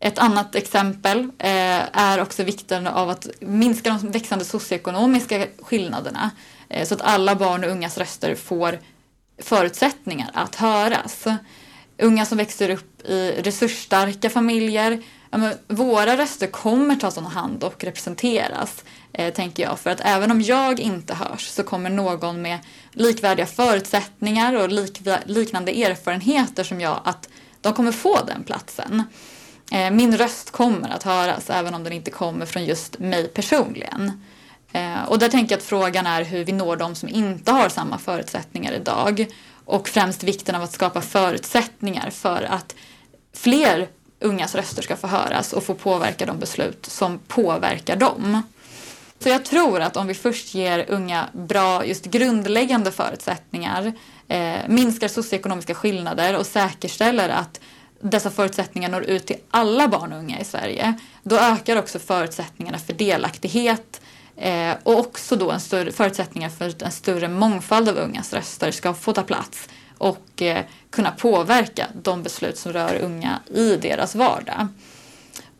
[0.00, 6.30] Ett annat exempel eh, är också vikten av att minska de växande socioekonomiska skillnaderna
[6.68, 8.78] eh, så att alla barn och ungas röster får
[9.38, 11.24] förutsättningar att höras.
[11.98, 17.64] Unga som växer upp i resursstarka familjer ja, men, våra röster kommer tas om hand
[17.64, 19.78] och representeras, eh, tänker jag.
[19.78, 22.58] För att även om jag inte hörs så kommer någon med
[22.92, 27.28] likvärdiga förutsättningar och lik, liknande erfarenheter som jag att
[27.60, 29.02] de kommer få den platsen.
[29.72, 34.22] Eh, min röst kommer att höras även om den inte kommer från just mig personligen.
[34.72, 37.68] Eh, och där tänker jag att frågan är hur vi når de som inte har
[37.68, 39.26] samma förutsättningar idag.
[39.64, 42.74] Och främst vikten av att skapa förutsättningar för att
[43.34, 43.88] fler
[44.20, 48.42] ungas röster ska få höras och få påverka de beslut som påverkar dem.
[49.18, 53.92] Så jag tror att om vi först ger unga bra, just grundläggande förutsättningar,
[54.28, 57.60] eh, minskar socioekonomiska skillnader och säkerställer att
[58.00, 62.78] dessa förutsättningar når ut till alla barn och unga i Sverige, då ökar också förutsättningarna
[62.78, 64.00] för delaktighet
[64.42, 68.70] Eh, och också då en större, förutsättningar för att en större mångfald av ungas röster
[68.70, 74.14] ska få ta plats och eh, kunna påverka de beslut som rör unga i deras
[74.14, 74.68] vardag.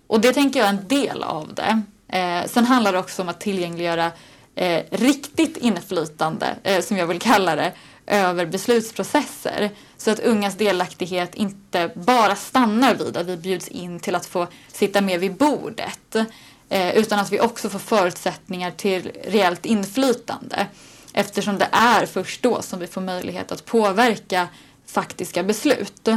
[0.06, 1.82] Och det tänker jag är en del av det.
[2.18, 4.10] Eh, sen handlar det också om att tillgängliggöra
[4.54, 7.72] eh, riktigt inflytande, eh, som jag vill kalla det,
[8.06, 9.70] över beslutsprocesser.
[9.96, 14.46] Så att ungas delaktighet inte bara stannar vid att vi bjuds in till att få
[14.72, 16.16] sitta med vid bordet.
[16.72, 20.66] Eh, utan att vi också får förutsättningar till reellt inflytande.
[21.12, 24.48] Eftersom det är först då som vi får möjlighet att påverka
[24.86, 26.08] faktiska beslut.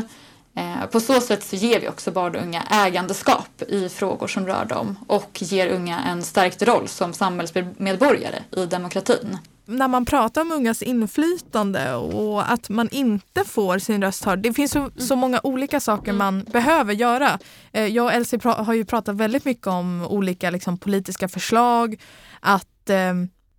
[0.56, 4.48] Eh, på så sätt så ger vi också barn och unga ägandeskap i frågor som
[4.48, 9.38] rör dem och ger unga en stärkt roll som samhällsmedborgare i demokratin.
[9.66, 14.40] När man pratar om ungas inflytande och att man inte får sin röst hörd.
[14.40, 17.40] Det finns så, så många olika saker man behöver göra.
[17.72, 22.02] Eh, jag och Elsie har ju pratat väldigt mycket om olika liksom, politiska förslag.
[22.40, 23.14] Att, eh,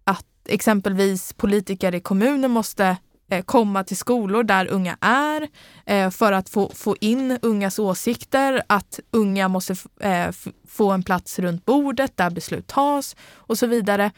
[0.05, 2.97] att exempelvis politiker i kommunen måste
[3.31, 5.49] Eh, komma till skolor där unga är
[5.87, 9.77] eh, för att få, få in ungas åsikter, att unga måste
[10.69, 14.11] få en plats runt bordet där beslut tas och så vidare.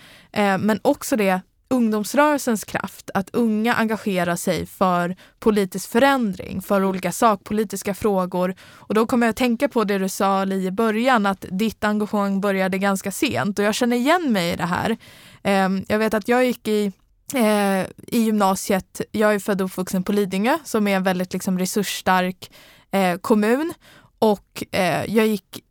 [0.58, 7.94] Men också det ungdomsrörelsens kraft, att unga engagerar sig för politisk förändring, för olika sakpolitiska
[7.94, 8.54] frågor.
[8.60, 11.84] Och då kommer jag att tänka på det du sa Li i början, att ditt
[11.84, 14.96] engagemang började ganska sent och jag känner igen mig i det här.
[15.42, 16.92] Ehm, jag vet att jag gick i
[17.34, 21.58] eh, i gymnasiet, jag är född och uppvuxen på Lidingö som är en väldigt liksom,
[21.58, 22.50] resursstark
[22.90, 23.72] eh, kommun
[24.18, 25.64] och eh, jag gick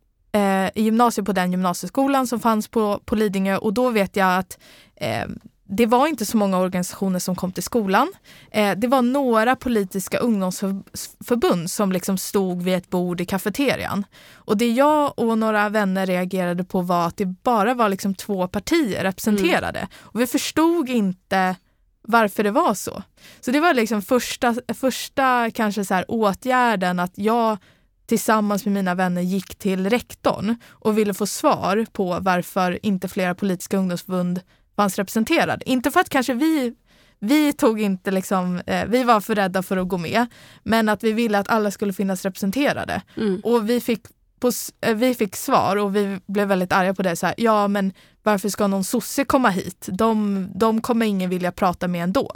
[0.74, 4.58] i gymnasiet på den gymnasieskolan som fanns på, på Lidingö och då vet jag att
[4.96, 5.26] eh,
[5.70, 8.12] det var inte så många organisationer som kom till skolan.
[8.50, 14.06] Eh, det var några politiska ungdomsförbund som liksom stod vid ett bord i kafeterian.
[14.34, 18.48] Och det jag och några vänner reagerade på var att det bara var liksom två
[18.48, 19.78] partier representerade.
[19.78, 19.90] Mm.
[19.96, 21.56] Och vi förstod inte
[22.02, 23.02] varför det var så.
[23.40, 27.58] Så det var liksom första, första kanske så här åtgärden att jag
[28.06, 33.34] tillsammans med mina vänner gick till rektorn och ville få svar på varför inte flera
[33.34, 34.40] politiska ungdomsförbund
[34.78, 35.62] fanns representerad.
[35.66, 36.74] Inte för att kanske vi
[37.20, 40.26] vi tog inte liksom, eh, vi var för rädda för att gå med,
[40.62, 43.02] men att vi ville att alla skulle finnas representerade.
[43.16, 43.40] Mm.
[43.44, 44.02] Och vi fick,
[44.40, 47.16] på, eh, vi fick svar och vi blev väldigt arga på det.
[47.16, 49.88] Så här, ja men varför ska någon sosse komma hit?
[49.92, 52.30] De, de kommer ingen vilja prata med ändå.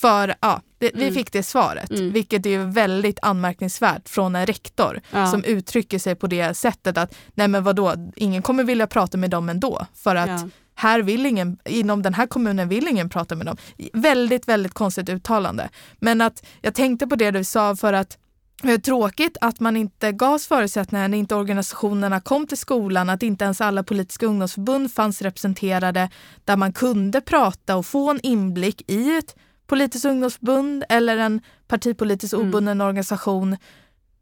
[0.00, 1.04] För ja, det, mm.
[1.06, 2.12] vi fick det svaret, mm.
[2.12, 5.26] vilket är väldigt anmärkningsvärt från en rektor ja.
[5.26, 9.30] som uttrycker sig på det sättet att nej men vadå, ingen kommer vilja prata med
[9.30, 9.86] dem ändå.
[9.94, 13.56] För att ja här vill ingen, inom den här kommunen vill ingen prata med dem.
[13.92, 15.68] Väldigt, väldigt konstigt uttalande.
[15.98, 18.18] Men att jag tänkte på det du sa för att
[18.62, 23.22] det är tråkigt att man inte gavs förutsättningar när inte organisationerna kom till skolan, att
[23.22, 26.10] inte ens alla politiska ungdomsförbund fanns representerade
[26.44, 29.36] där man kunde prata och få en inblick i ett
[29.66, 32.48] politiskt ungdomsförbund eller en partipolitiskt mm.
[32.48, 32.86] obunden mm.
[32.86, 33.56] organisation.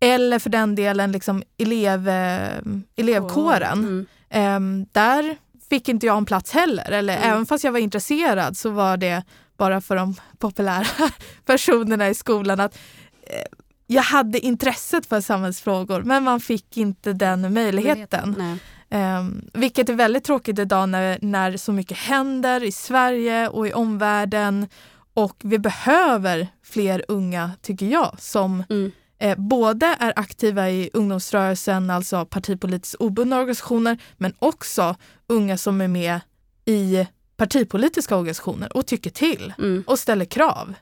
[0.01, 2.59] Eller för den delen liksom elev, eh,
[2.97, 4.07] elevkåren.
[4.31, 4.85] Mm.
[4.85, 5.37] Eh, där
[5.69, 6.91] fick inte jag en plats heller.
[6.91, 7.31] Eller mm.
[7.31, 9.23] även fast jag var intresserad så var det
[9.57, 10.87] bara för de populära
[11.45, 12.79] personerna i skolan att
[13.23, 18.59] eh, jag hade intresset för samhällsfrågor men man fick inte den möjligheten.
[18.91, 23.73] Um, vilket är väldigt tråkigt idag när, när så mycket händer i Sverige och i
[23.73, 24.69] omvärlden.
[25.15, 31.91] Och vi behöver fler unga, tycker jag, som mm eh, både är aktiva i ungdomsrörelsen,
[31.91, 34.97] alltså partipolitiskt obundna organisationer, men också
[35.27, 36.21] unga som är med
[36.65, 39.85] i partipolitiska organisationer och tycker till mm.
[39.87, 40.75] och ställer krav.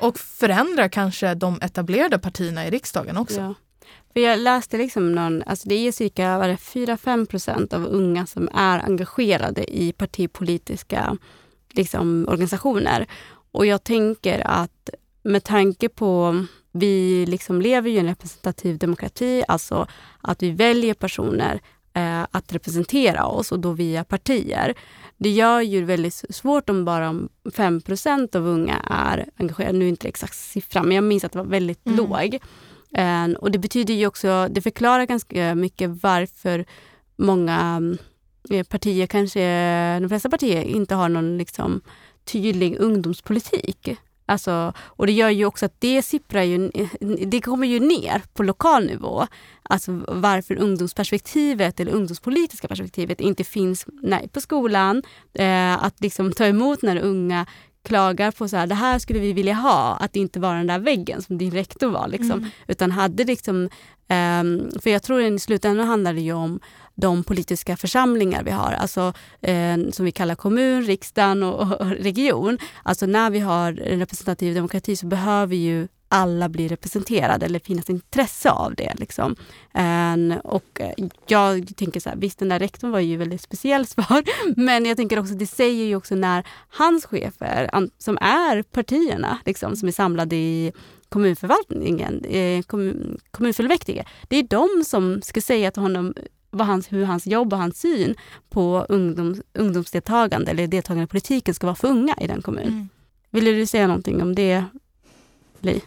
[0.00, 3.40] Och förändrar kanske de etablerade partierna i riksdagen också.
[3.40, 3.54] Ja.
[4.12, 8.78] För jag läste liksom någon, alltså det är cirka 4-5 procent av unga som är
[8.78, 11.16] engagerade i partipolitiska
[11.70, 13.06] liksom, organisationer.
[13.52, 14.90] Och jag tänker att
[15.22, 16.44] med tanke på
[16.78, 19.86] vi liksom lever i en representativ demokrati, alltså
[20.20, 21.60] att vi väljer personer
[21.96, 24.74] eh, att representera oss och då via partier.
[25.16, 29.78] Det gör ju väldigt svårt om bara 5% av unga är engagerade.
[29.78, 31.96] Nu är inte det exakt siffran, men jag minns att det var väldigt mm.
[31.96, 32.38] låg.
[32.92, 36.64] Eh, och det betyder ju också, det förklarar ganska mycket varför
[37.16, 37.82] många
[38.50, 39.40] eh, partier, kanske
[40.00, 41.80] de flesta partier, inte har någon liksom,
[42.24, 43.98] tydlig ungdomspolitik.
[44.26, 46.70] Alltså, och det gör ju också att det sipprar ju,
[47.26, 49.26] det kommer ju ner på lokal nivå.
[49.62, 55.02] Alltså varför ungdomsperspektivet eller ungdomspolitiska perspektivet inte finns nej, på skolan.
[55.34, 57.46] Eh, att liksom ta emot när unga
[57.86, 60.66] klagar på så här, det här skulle vi vilja ha, att det inte var den
[60.66, 62.08] där väggen som din rektor var.
[62.08, 62.38] Liksom.
[62.38, 62.50] Mm.
[62.68, 63.56] Utan hade liksom,
[64.08, 66.60] um, för jag tror i slutändan handlar det ju om
[66.96, 72.58] de politiska församlingar vi har, alltså eh, som vi kallar kommun, riksdagen och, och region.
[72.82, 77.90] Alltså när vi har en representativ demokrati så behöver ju alla bli representerade eller finnas
[77.90, 78.92] intresse av det.
[78.96, 79.36] Liksom.
[79.74, 80.80] Eh, och
[81.26, 84.22] jag tänker så här, visst den där rektorn var ju väldigt speciell svar,
[84.56, 89.76] men jag tänker också det säger ju också när hans chefer, som är partierna, liksom,
[89.76, 90.72] som är samlade i
[91.08, 96.14] kommunförvaltningen, eh, kommun, kommunfullmäktige, det är de som ska säga till honom
[96.56, 98.14] vad hans, hur hans jobb och hans syn
[98.50, 102.68] på ungdoms, ungdomsdeltagande eller deltagande i politiken ska vara för unga i den kommunen.
[102.68, 102.88] Mm.
[103.30, 104.64] Vill du säga någonting om det,
[105.60, 105.82] Li?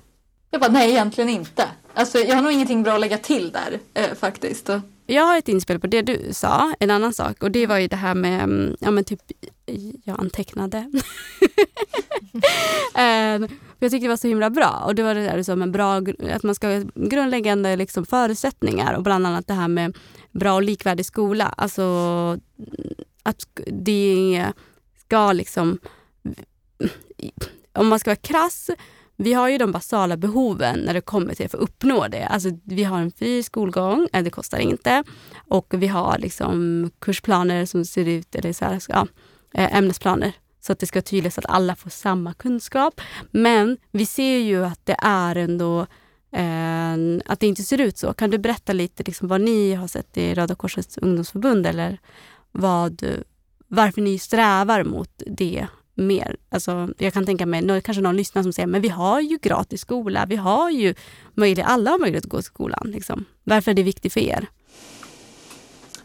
[0.51, 1.67] Jag bara, nej egentligen inte.
[1.93, 4.70] Alltså, jag har nog ingenting bra att lägga till där eh, faktiskt.
[5.05, 7.88] Jag har ett inspel på det du sa, en ann sak och det var ju
[7.88, 9.20] det här med, mm, ja men typ,
[10.03, 10.78] jag antecknade.
[12.93, 13.47] um,
[13.80, 16.01] jag tyckte det var så himla bra och det var det där som en bra,
[16.34, 19.97] att man ska ha grundläggande liksom förutsättningar och bland annat det här med
[20.32, 21.53] bra och likvärdig skola.
[21.57, 21.84] Alltså
[23.23, 24.45] att det
[24.97, 25.80] ska liksom,
[27.73, 28.69] om man ska vara krass
[29.21, 32.25] vi har ju de basala behoven när det kommer till att få uppnå det.
[32.25, 35.03] Alltså, vi har en fri skolgång, eh, det kostar inte.
[35.47, 39.07] Och vi har liksom kursplaner som ser ut, eller så här, ja,
[39.53, 43.01] eh, ämnesplaner så att det ska vara tydligt så att alla får samma kunskap.
[43.32, 45.88] Men vi ser ju att det är ändå
[46.32, 48.13] Ehm, att det inte ser ut så.
[48.13, 51.99] Kan du berätta lite liksom, vad ni har sett i Röda Korsets ungdomsförbund eller
[52.51, 53.03] vad,
[53.67, 56.36] varför ni strävar mot det mer.
[56.49, 59.82] Alltså, jag kan tänka mig, kanske någon lyssnar som säger, men vi har ju gratis
[59.82, 60.95] skola, vi har ju
[61.34, 62.84] möjlighet, alla har möjlighet att gå till skolan.
[62.86, 63.25] Liksom.
[63.43, 64.47] Varför är det viktigt för er?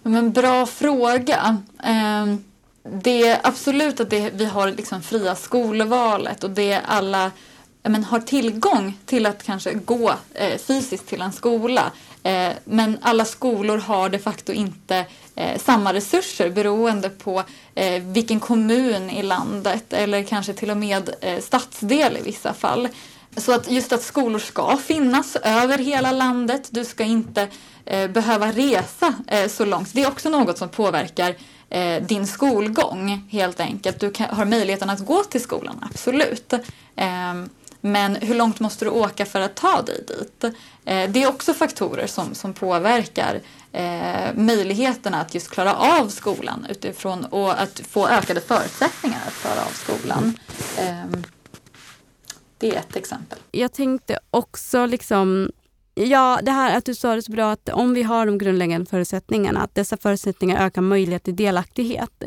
[0.02, 1.58] Men bra fråga.
[1.82, 2.44] Ehm,
[3.02, 7.30] det är absolut att det, vi har liksom fria skolvalet och det alla
[7.88, 11.92] men, har tillgång till att kanske gå eh, fysiskt till en skola.
[12.22, 17.42] Eh, men alla skolor har de facto inte eh, samma resurser beroende på
[17.74, 22.88] eh, vilken kommun i landet eller kanske till och med eh, stadsdel i vissa fall.
[23.36, 26.68] Så att just att skolor ska finnas över hela landet.
[26.70, 27.48] Du ska inte
[27.84, 29.94] eh, behöva resa eh, så långt.
[29.94, 31.34] Det är också något som påverkar
[31.70, 34.00] eh, din skolgång helt enkelt.
[34.00, 36.52] Du kan, har möjligheten att gå till skolan, absolut.
[36.96, 37.48] Ehm,
[37.86, 40.44] men hur långt måste du åka för att ta dig dit?
[40.84, 43.40] Eh, det är också faktorer som, som påverkar
[43.72, 49.60] eh, möjligheterna att just klara av skolan utifrån och att få ökade förutsättningar att klara
[49.60, 50.38] av skolan.
[50.78, 51.20] Eh,
[52.58, 53.38] det är ett exempel.
[53.50, 55.50] Jag tänkte också liksom
[55.94, 58.86] Ja, det här att du sa det så bra att om vi har de grundläggande
[58.86, 62.22] förutsättningarna, att dessa förutsättningar ökar möjlighet till delaktighet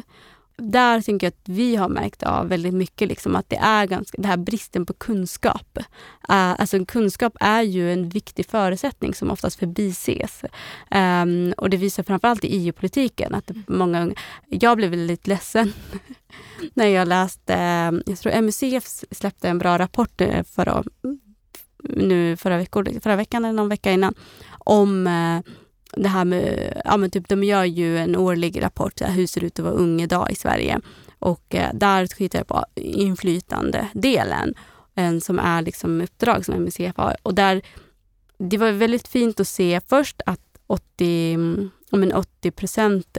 [0.58, 4.22] där tänker jag att vi har märkt av väldigt mycket liksom att det är ganska,
[4.22, 5.78] det här bristen på kunskap.
[5.78, 10.44] Uh, alltså kunskap är ju en viktig förutsättning som oftast förbises.
[10.92, 14.12] Um, och det visar framförallt i EU-politiken att många
[14.50, 15.74] Jag blev väldigt ledsen
[16.74, 17.54] när jag läste,
[18.06, 20.84] jag tror MUCF släppte en bra rapport eh, förra,
[21.84, 24.14] nu förra, veckor, förra veckan eller någon vecka innan
[24.60, 25.42] om uh,
[25.98, 29.48] det här med, ja men typ de gör ju en årlig rapport, hur ser det
[29.48, 30.80] ut att vara ung idag i Sverige.
[31.20, 34.54] Och eh, där tittar jag på inflytandedelen,
[34.96, 37.16] eh, som är liksom uppdrag som MUCF har.
[37.24, 37.62] Och där,
[38.38, 43.18] det var väldigt fint att se först att 80, men 80 procent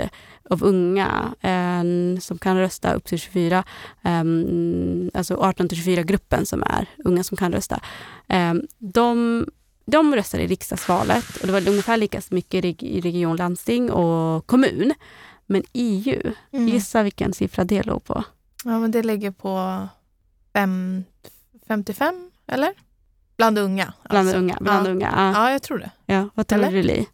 [0.50, 3.64] av unga eh, som kan rösta upp till 24,
[4.02, 4.24] eh,
[5.14, 7.80] alltså 18 till 24 gruppen som är unga som kan rösta,
[8.28, 9.46] eh, de
[9.90, 14.94] de röstade i riksdagsvalet och det var ungefär lika mycket i region, landsting och kommun.
[15.46, 16.68] Men EU, mm.
[16.68, 18.24] gissa vilken siffra det låg på?
[18.64, 19.86] Ja, men det ligger på
[20.52, 21.04] fem,
[21.68, 22.72] 55, eller?
[23.36, 23.92] Bland unga.
[24.10, 24.38] Bland alltså.
[24.38, 24.90] unga, bland ja.
[24.90, 25.12] unga.
[25.16, 25.32] Ja.
[25.32, 25.90] ja, jag tror det.
[26.06, 27.06] Ja, vad tror du Li?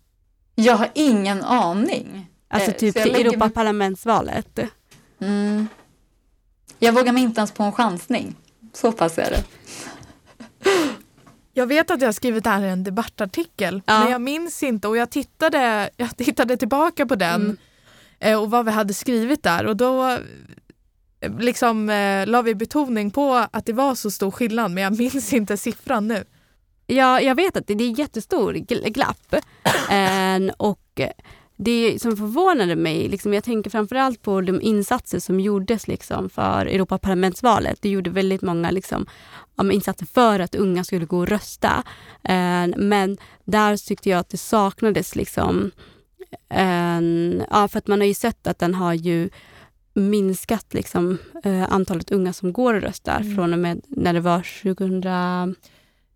[0.54, 2.30] Jag har ingen aning.
[2.48, 4.58] Alltså eh, typ till Europaparlamentsvalet.
[5.18, 5.68] Mm.
[6.78, 8.36] Jag vågar mig inte ens på en chansning.
[8.72, 9.44] Så pass är det.
[11.56, 14.00] Jag vet att jag har skrivit det här i en debattartikel, ja.
[14.00, 17.56] men jag minns inte och jag tittade, jag tittade tillbaka på den mm.
[18.20, 20.08] Eh, och vad vi hade skrivit där och då
[21.20, 24.98] eh, liksom eh, la vi betoning på att det var så stor skillnad men jag
[24.98, 26.24] minns inte siffran nu.
[26.86, 28.52] Ja, jag vet att det, är jättestor
[28.88, 29.34] glapp.
[29.90, 31.00] eh, och
[31.56, 36.66] det som förvånade mig, liksom, jag tänker framförallt på de insatser som gjordes liksom, för
[36.66, 37.78] Europaparlamentsvalet.
[37.82, 39.06] Det gjorde väldigt många liksom,
[39.56, 41.82] ja, insatser för att unga skulle gå och rösta.
[42.22, 45.70] Eh, men där tyckte jag att det saknades liksom,
[47.50, 49.30] ja, för att man har ju sett att den har ju
[49.94, 53.36] minskat liksom, eh, antalet unga som går och röstar mm.
[53.36, 55.56] från och med när det var 2000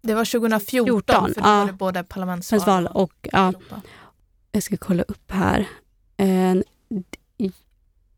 [0.02, 3.52] det var 2014, 14, för då ja, var det både parlamentsval och, ja,
[4.52, 5.68] Jag ska kolla upp här.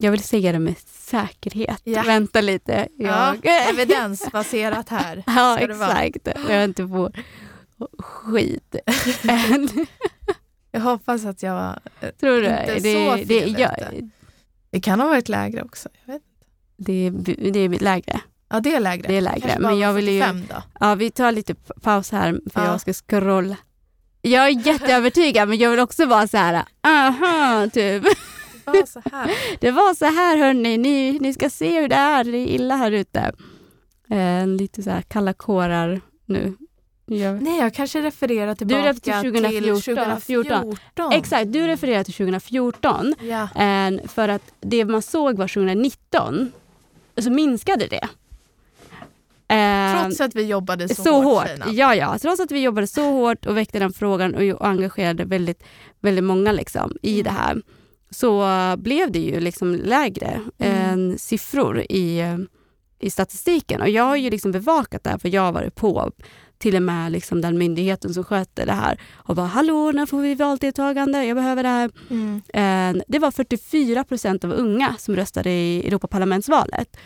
[0.00, 1.80] Eh, jag vill säga det med säkerhet.
[1.84, 2.02] Ja.
[2.02, 2.88] Vänta lite.
[2.98, 3.68] Ja, Jag...
[3.68, 5.24] evidensbaserat här.
[5.26, 6.28] Ja, det exakt.
[6.48, 7.12] Jag inte får
[7.98, 8.76] skit.
[10.72, 11.80] Jag hoppas att jag var...
[12.20, 12.46] Tror du?
[12.46, 14.08] Inte det, så det, fel ja, ute.
[14.70, 15.88] Det kan ha varit lägre också.
[16.04, 16.22] Jag vet.
[16.76, 17.10] det,
[17.50, 18.20] det är lägre.
[18.48, 19.08] Ja, det är lägre.
[19.08, 19.40] Det är lägre.
[19.40, 20.20] Kanske Men jag vill ju...
[20.20, 20.62] 45 då.
[20.80, 22.66] Ja, vi tar lite pa- paus här för Ja.
[22.66, 23.56] jag ska scrolla.
[24.22, 28.04] Jag är jätteövertygad men jag vill också vara så här, aha, typ.
[28.74, 29.30] Ja, så här.
[29.60, 32.76] Det var så här hörni, ni, ni ska se hur det är, det är illa
[32.76, 33.32] här ute.
[34.10, 36.54] Eh, lite så här kalla kårar nu.
[37.06, 40.04] Jag, Nej, jag kanske refererar tillbaka till 2014.
[40.24, 41.12] 2014.
[41.12, 43.14] exakt, du refererar till 2014.
[43.20, 43.42] Ja.
[43.42, 46.52] Eh, för att det man såg var 2019,
[47.20, 48.08] så minskade det.
[49.54, 51.48] Eh, Trots att vi jobbade så, så, hårt.
[51.48, 51.72] hårt.
[51.72, 52.18] Ja, ja.
[52.18, 55.62] Trots att vi jobbade så hårt och väckte den frågan och, och engagerade väldigt,
[56.00, 57.24] väldigt många liksom, i Mm.
[57.24, 57.62] det här
[58.10, 58.44] så
[58.78, 61.18] blev det ju liksom lägre Mm.
[61.18, 62.22] siffror i,
[63.00, 63.80] i statistiken.
[63.80, 66.10] Och jag har ju liksom bevakat det här för jag har varit på
[66.58, 70.20] till och med liksom den myndigheten som sköter det här och bara hallå, när får
[70.20, 71.24] vi valdeltagande?
[71.24, 71.90] Jag behöver det här.
[72.10, 72.42] Mm.
[72.54, 76.96] Eh, Det var 44 procent av unga som röstade i Europaparlamentsvalet.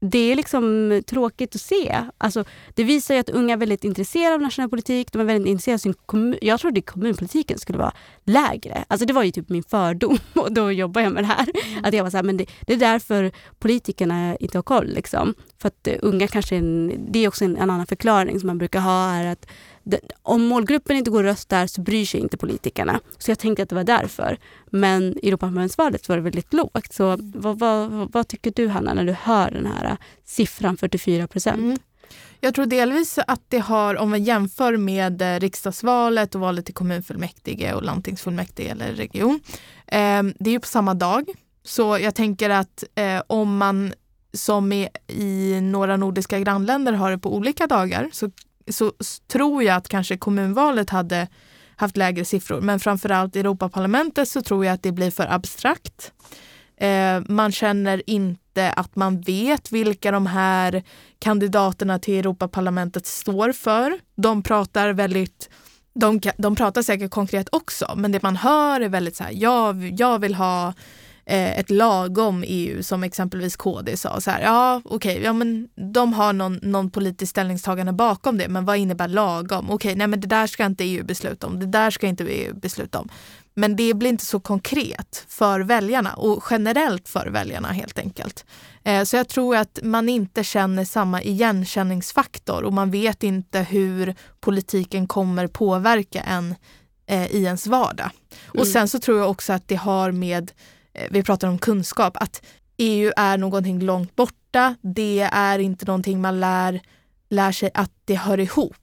[0.00, 2.02] Det är liksom tråkigt att se.
[2.18, 2.44] Alltså,
[2.74, 5.12] det visar att unga är väldigt intresserade av nationell politik.
[5.12, 6.38] De är väldigt intresserade av sin kommun.
[6.42, 7.92] Jag trodde kommunpolitiken skulle vara
[8.24, 8.84] lägre.
[8.88, 11.46] Alltså det var ju typ min fördom och då jobbar jag med det här.
[11.82, 14.86] Att jag var så här, men det, det är därför politikerna inte har koll.
[14.86, 15.34] Liksom.
[15.58, 18.46] För att eh, unga kanske, är en, det är också en, en annan förklaring som
[18.46, 19.46] man brukar ha är att
[20.22, 23.00] om målgruppen inte går och röstar så bryr sig inte politikerna.
[23.18, 24.38] Så jag tänkte att det var därför.
[24.70, 26.92] Men i Europaparlamentsvalet var det väldigt lågt.
[26.92, 31.26] Så vad, vad, vad tycker du Hanna när du hör den här äh, siffran 44
[31.26, 31.58] procent?
[31.58, 31.78] Mm.
[32.40, 36.74] Jag tror delvis att det har, om man jämför med äh, riksdagsvalet och valet till
[36.74, 39.40] kommunfullmäktige och landstingsfullmäktige eller region.
[39.86, 41.24] Eh, det är ju på samma dag.
[41.64, 43.92] Så jag tänker att eh, om man
[44.32, 48.30] som i, i några nordiska grannländer har det på olika dagar så,
[48.70, 48.92] så
[49.32, 51.28] tror jag att kanske kommunvalet hade
[51.76, 52.60] haft lägre siffror.
[52.60, 56.12] Men framförallt i Europaparlamentet så tror jag att det blir för abstrakt.
[56.76, 60.82] Eh, man känner inte att man vet vilka de här
[61.18, 63.98] kandidaterna till Europaparlamentet står för.
[64.16, 65.50] De pratar väldigt
[65.94, 69.94] de, de pratar säkert konkret också, men det man hör är väldigt så här, jag,
[69.98, 70.74] jag vill ha
[71.26, 74.20] eh, ett lagom EU som exempelvis KD sa.
[74.20, 78.64] Så här, ja, okej, ja, men de har någon, någon politisk ställningstagande bakom det, men
[78.64, 79.70] vad innebär lagom?
[79.70, 82.54] Okej, nej men det där ska inte EU besluta om, det där ska inte EU
[82.54, 83.08] besluta om.
[83.58, 88.44] Men det blir inte så konkret för väljarna och generellt för väljarna helt enkelt.
[88.84, 94.14] Eh, Så jag tror att man inte känner samma igenkänningsfaktor och man vet inte hur
[94.40, 96.54] politiken kommer påverka en
[97.06, 98.10] eh, i ens vardag.
[98.48, 98.66] Och Mm.
[98.72, 100.52] sen så tror jag också att det har med,
[100.96, 104.76] Eh, vi pratar om kunskap, att EU är någonting långt borta.
[104.82, 106.80] Det är inte någonting man lär,
[107.30, 108.76] lär sig att det hör ihop.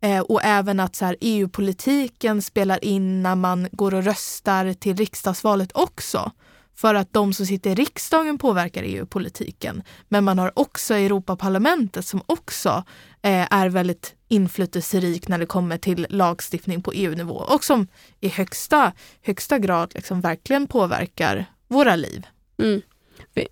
[0.00, 6.32] Eh, och även att EU-politiken spelar in när man går och röstar till riksdagsvalet också.
[6.76, 9.82] För att de som sitter i riksdagen påverkar EU-politiken.
[10.08, 12.84] Men man har också Europaparlamentet som också
[13.22, 17.86] eh, är väldigt inflytelserik när det kommer till lagstiftning på EU-nivå och som
[18.20, 22.26] i högsta, högsta grad liksom verkligen påverkar våra liv.
[22.62, 22.82] Mm.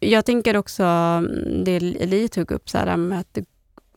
[0.01, 3.39] Jag tänker också, mm, det Li tog upp, så här, med att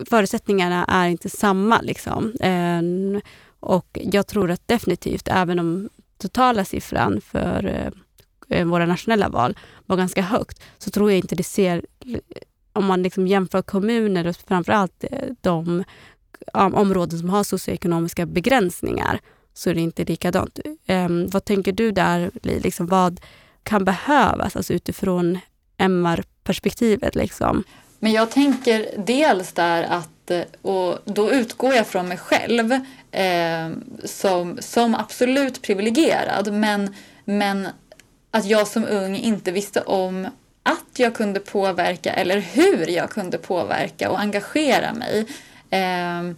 [0.09, 1.81] förutsättningarna är inte samma.
[1.81, 2.33] Liksom.
[2.39, 3.21] Ehm,
[3.59, 7.91] och jag tror att definitivt, även om totala siffran för
[8.49, 11.85] eh, våra nationella val var ganska högt, så tror jag inte det ser,
[12.73, 15.83] om man liksom jämför kommuner och framförallt eh, de
[16.53, 19.19] områden som har socioekonomiska begränsningar,
[19.53, 20.59] så är det inte likadant.
[20.87, 22.59] Um, vad tänker du där, Li?
[22.59, 23.21] Liksom, vad
[23.63, 25.39] kan behövas alltså utifrån
[25.77, 27.15] MR-perspektivet?
[27.15, 27.63] Liksom?
[27.99, 32.71] Men jag tänker dels där att, eh, och då utgår jag från mig själv
[33.11, 33.69] eh,
[34.03, 37.67] som, som absolut privilegierad, men, men
[38.31, 40.27] att jag som ung inte visste om
[40.63, 45.25] att jag kunde påverka eller hur jag kunde påverka och engagera mig.
[45.69, 46.35] Eh,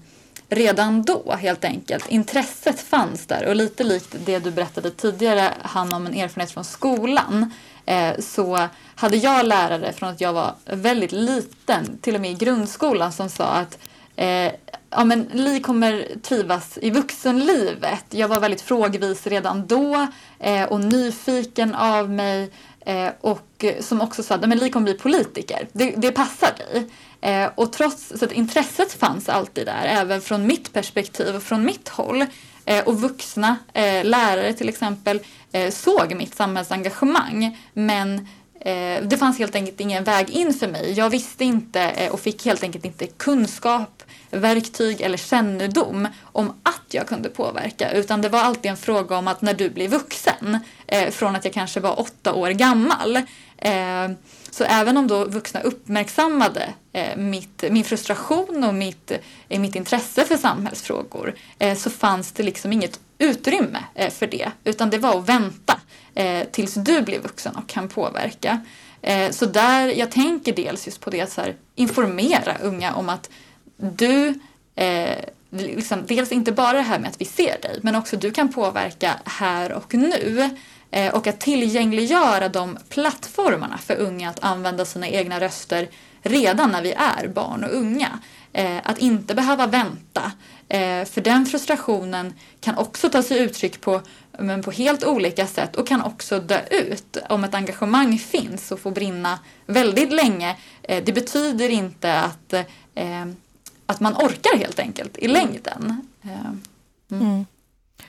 [0.49, 2.07] redan då helt enkelt.
[2.07, 6.63] Intresset fanns där och lite likt det du berättade tidigare, Hanna, om en erfarenhet från
[6.63, 7.53] skolan
[7.85, 12.33] eh, så hade jag lärare från att jag var väldigt liten, till och med i
[12.33, 13.77] grundskolan, som sa att
[14.15, 14.51] eh,
[14.89, 18.05] ja, men Li kommer trivas i vuxenlivet.
[18.09, 20.07] Jag var väldigt frågvis redan då
[20.39, 22.51] eh, och nyfiken av mig
[22.85, 25.67] eh, och som också sa att Li kommer bli politiker.
[25.73, 26.89] Det, det passar dig.
[27.21, 31.65] Eh, och trots så att intresset fanns alltid där, även från mitt perspektiv och från
[31.65, 32.25] mitt håll.
[32.65, 35.19] Eh, och vuxna, eh, lärare till exempel,
[35.51, 38.27] eh, såg mitt samhällsengagemang men
[38.65, 40.93] Eh, det fanns helt enkelt ingen väg in för mig.
[40.93, 46.93] Jag visste inte eh, och fick helt enkelt inte kunskap, verktyg eller kännedom om att
[46.93, 47.91] jag kunde påverka.
[47.91, 51.45] Utan det var alltid en fråga om att när du blir vuxen, eh, från att
[51.45, 53.17] jag kanske var åtta år gammal.
[53.57, 54.09] Eh,
[54.51, 59.11] så även om då vuxna uppmärksammade eh, mitt, min frustration och mitt,
[59.49, 64.51] eh, mitt intresse för samhällsfrågor eh, så fanns det liksom inget utrymme eh, för det.
[64.63, 65.79] Utan det var att vänta
[66.15, 68.61] eh, tills du blir vuxen och kan påverka.
[69.01, 73.09] Eh, så där, jag tänker dels just på det att så här, informera unga om
[73.09, 73.29] att
[73.77, 74.39] du
[74.75, 75.17] eh,
[75.49, 78.53] liksom, dels inte bara det här med att vi ser dig, men också du kan
[78.53, 80.49] påverka här och nu.
[80.91, 85.87] Eh, och att tillgängliggöra de plattformarna för unga att använda sina egna röster
[86.21, 88.19] redan när vi är barn och unga.
[88.53, 90.31] Eh, att inte behöva vänta.
[90.69, 94.01] Eh, för den frustrationen kan också ta sig uttryck på,
[94.39, 97.17] men på helt olika sätt och kan också dö ut.
[97.29, 102.53] Om ett engagemang finns och får brinna väldigt länge, eh, det betyder inte att,
[102.93, 103.25] eh,
[103.85, 106.07] att man orkar helt enkelt i längden.
[106.23, 106.29] Eh,
[107.11, 107.25] mm.
[107.27, 107.45] Mm.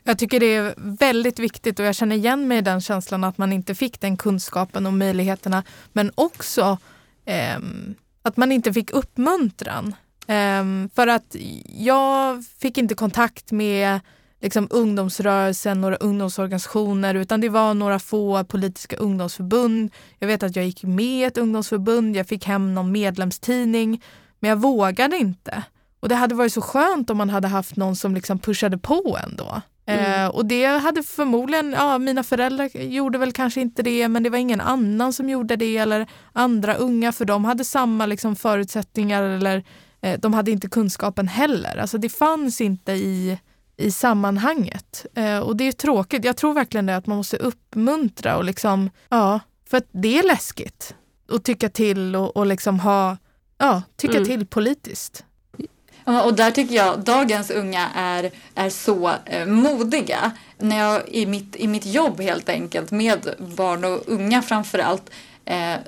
[0.04, 3.38] Jag tycker det är väldigt viktigt och jag känner igen mig i den känslan att
[3.38, 5.62] man inte fick den kunskapen och möjligheterna.
[5.92, 6.78] Men också
[7.24, 7.58] eh,
[8.22, 9.94] att man inte fick uppmuntran.
[10.26, 10.64] Eh,
[10.94, 14.00] för att jag fick inte kontakt med
[14.42, 19.90] liksom, ungdomsrörelsen, några ungdomsorganisationer utan det var några få politiska ungdomsförbund.
[20.18, 24.02] Jag vet att jag gick med i ett ungdomsförbund, jag fick hem någon medlemstidning
[24.40, 25.62] men jag vågade inte.
[26.00, 29.18] Och det hade varit så skönt om man hade haft någon som liksom pushade på
[29.24, 29.62] ändå.
[29.86, 30.24] Mm.
[30.24, 34.30] Eh, och det hade förmodligen, ja mina föräldrar gjorde väl kanske inte det men det
[34.30, 39.22] var ingen annan som gjorde det eller andra unga för de hade samma liksom, förutsättningar
[39.22, 39.64] eller
[40.18, 41.76] de hade inte kunskapen heller.
[41.76, 43.38] Alltså det fanns inte i,
[43.76, 45.06] i sammanhanget.
[45.14, 46.24] Eh, och det är tråkigt.
[46.24, 49.40] Jag tror verkligen det att man måste uppmuntra och liksom, ja,
[49.70, 50.94] för att det är läskigt
[51.32, 53.16] att tycka till och, och liksom ha,
[53.58, 54.28] ja, tycka mm.
[54.28, 55.24] till politiskt.
[56.04, 60.32] Och där tycker jag dagens unga är, är så eh, modiga.
[60.58, 65.10] När jag i mitt, i mitt jobb helt enkelt med barn och unga framför allt
[65.10, 65.31] eh,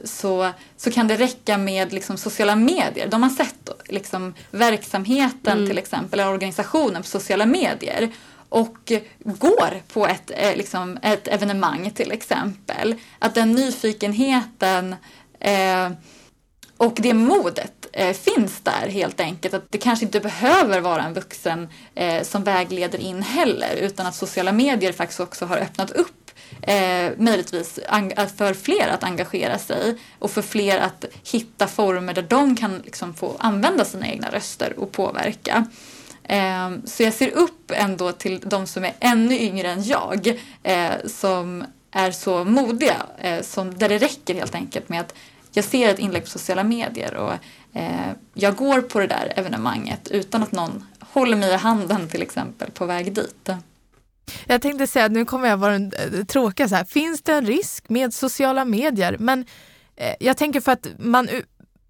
[0.04, 3.08] så, så kan det räcka med liksom, sociala medier.
[3.08, 5.66] De har sett liksom, verksamheten mm.
[5.66, 8.10] till exempel, eller organisationen på sociala medier
[8.54, 8.92] och
[9.24, 12.94] går på ett, eh, liksom, ett evenemang till exempel.
[13.18, 14.96] Att den nyfikenheten
[15.40, 15.90] eh,
[16.76, 19.54] och det modet eh, finns där helt enkelt.
[19.54, 24.14] Att det kanske inte behöver vara en vuxen eh, som vägleder in heller utan att
[24.14, 26.23] sociala medier faktiskt också har öppnat upp
[26.62, 27.80] eh, möjligtvis
[28.36, 33.14] för fler att engagera sig och för fler att hitta former där de kan liksom
[33.14, 35.66] få använda sina egna röster och påverka.
[36.24, 40.92] Eh, så jag ser upp ändå till de som är ännu yngre än jag eh,
[41.06, 45.14] som är så modiga, eh, som, där det räcker helt enkelt med att
[45.52, 47.32] jag ser ett inlägg på sociala medier och
[47.72, 52.22] eh, jag går på det där evenemanget utan att någon håller mig i handen till
[52.22, 53.50] exempel på väg dit.
[54.46, 57.88] Jag tänkte säga, nu kommer jag vara eh, tråkig så här, finns det en risk
[57.88, 59.16] med sociala medier?
[59.18, 59.46] Men
[59.96, 61.28] eh, jag tänker för att man,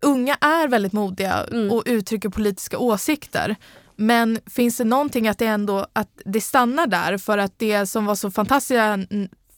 [0.00, 1.70] unga är väldigt modiga mm.
[1.70, 3.56] och uttrycker politiska åsikter.
[3.96, 8.06] Men finns det någonting att det ändå att det stannar där för att det som
[8.06, 8.98] var så fantastiska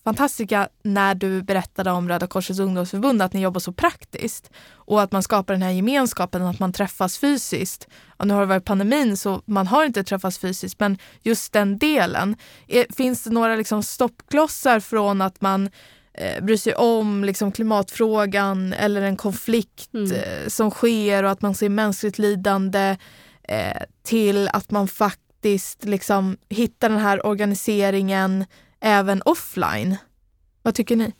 [0.06, 5.12] fantastiska när du berättade om Röda Korsets ungdomsförbund, att ni jobbar så praktiskt och att
[5.12, 7.88] man skapar den här gemenskapen, att man träffas fysiskt.
[8.16, 11.78] Och nu har det varit pandemin så man har inte träffats fysiskt, men just den
[11.78, 12.36] delen.
[12.68, 15.70] Är, finns det några liksom stoppklossar från att man
[16.14, 20.12] eh, bryr sig om liksom klimatfrågan eller en konflikt mm.
[20.12, 22.96] eh, som sker och att man ser mänskligt lidande
[23.48, 28.44] eh, till att man faktiskt liksom hittar den här organiseringen
[28.80, 29.96] även offline.
[30.62, 31.12] Vad tycker ni?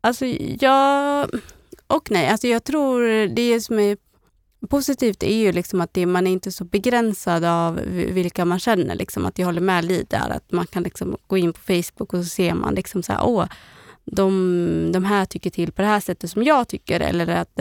[0.00, 0.26] Alltså
[0.60, 1.28] ja
[1.86, 2.28] och nej.
[2.28, 3.96] Alltså jag tror det som är
[4.68, 8.94] positivt är ju liksom att det, man är inte så begränsad av vilka man känner.
[8.94, 12.12] Liksom, att jag håller med Li där, att man kan liksom gå in på Facebook
[12.12, 13.46] och så ser man liksom så här, åh,
[14.04, 17.00] de, de här tycker till på det här sättet som jag tycker.
[17.00, 17.60] Eller att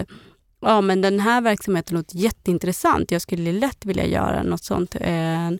[0.60, 3.12] ja, men den här verksamheten låter jätteintressant.
[3.12, 4.96] Jag skulle lätt vilja göra något sånt.
[5.00, 5.52] Eh,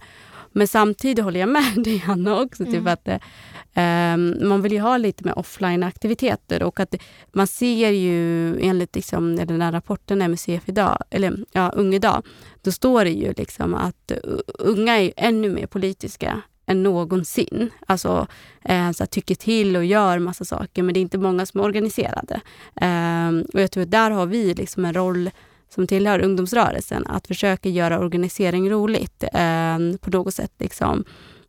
[0.52, 2.66] Eh, men samtidigt håller jag med dig Anna också.
[2.66, 2.88] Typ mm.
[2.88, 6.96] att um, Man vill ju ha lite mer offline-aktiviteter och att
[7.32, 12.26] man ser ju enligt liksom, den här rapporten MUCF idag, eller ja, Ung idag,
[12.62, 14.12] då står det ju liksom att
[14.60, 17.70] unga är ännu mer politiska än någonsin.
[17.88, 18.28] Alltså
[18.64, 21.64] eh, så tycker till och gör massa saker men det är inte många som är
[21.64, 22.42] organiserade.
[22.82, 25.30] Um, och jag tror att där har vi liksom en roll
[25.74, 30.52] som tillhör ungdomsrörelsen att försöka göra organisering roligt eh, på något sätt.
[30.60, 31.04] Liksom.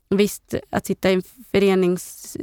[0.08, 2.36] visst, att sitta i en förenings,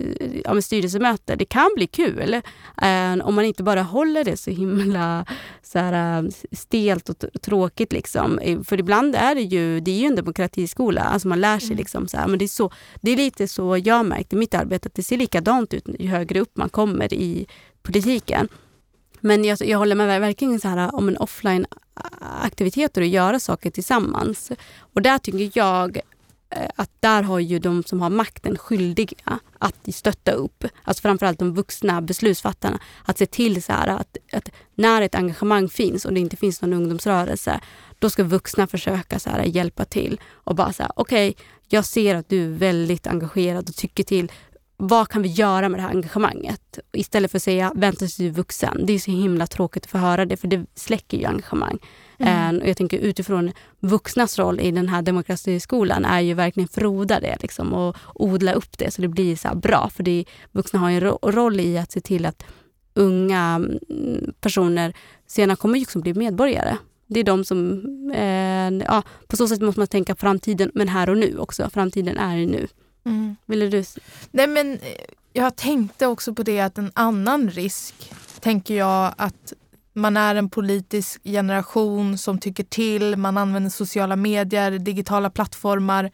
[0.43, 2.33] ja, med styrelsemöte, det kan bli kul.
[2.81, 5.25] Eh, om man inte bara håller det så himla
[5.63, 7.93] så här, eh, stelt och tråkigt.
[7.93, 8.39] Liksom.
[8.39, 11.01] Eh, för ibland är det ju, det är ju en demokratiskola.
[11.01, 11.77] Alltså man lär sig mm.
[11.77, 12.71] liksom så här, men det är, så,
[13.01, 16.07] det är lite så jag märkt i mitt arbete, att det ser likadant ut ju
[16.07, 17.47] högre upp man kommer i
[17.81, 18.47] politiken.
[19.21, 21.65] Men jag, jag håller med verkligen så här, om en offline
[22.19, 24.51] aktiviteter och göra saker tillsammans.
[24.93, 25.97] Och där tycker jag
[26.49, 31.39] eh, att där har ju de som har makten skyldiga att stötta upp, alltså framförallt
[31.39, 36.13] de vuxna beslutsfattarna, att se till så här att, att, när ett engagemang finns och
[36.13, 37.59] det inte finns någon ungdomsrörelse,
[37.99, 42.15] då ska vuxna försöka så här, hjälpa till och bara säga okej, okay, jag ser
[42.15, 44.31] att du är väldigt engagerad och tycker till.
[44.81, 46.79] Vad kan vi göra med det här engagemanget?
[46.91, 48.85] Istället för att säga vänta tills du är vuxen.
[48.85, 51.77] Det är så himla tråkigt att få höra det, för det släcker ju engagemang.
[52.19, 52.57] Mm.
[52.61, 57.37] Och jag tänker utifrån vuxnas roll i den här demokratiskolan är ju verkligen froda det
[57.41, 59.89] liksom, och odla upp det så det blir så bra.
[59.89, 62.43] För det, vuxna har en roll i att se till att
[62.93, 63.55] unga
[63.89, 64.93] mm, personer
[65.27, 66.77] senare kommer ju liksom bli medborgare.
[67.07, 67.81] Det är de som...
[68.15, 71.69] Eh, ja, på så sätt måste man tänka framtiden, men här och nu också.
[71.69, 72.67] Framtiden är nu.
[73.09, 73.35] Mm.
[73.45, 73.83] Vill du?
[74.31, 74.79] Nej, men eh,
[75.33, 79.53] jag tänkte också på det att en annan risk, tänker jag att
[79.93, 86.11] man är en politisk generation som tycker till, man använder sociala medier, digitala plattformar.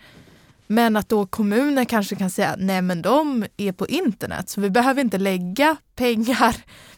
[0.67, 4.69] Men att då kommuner kanske kan säga nej men de är på internet så vi
[4.69, 6.55] behöver inte lägga pengar.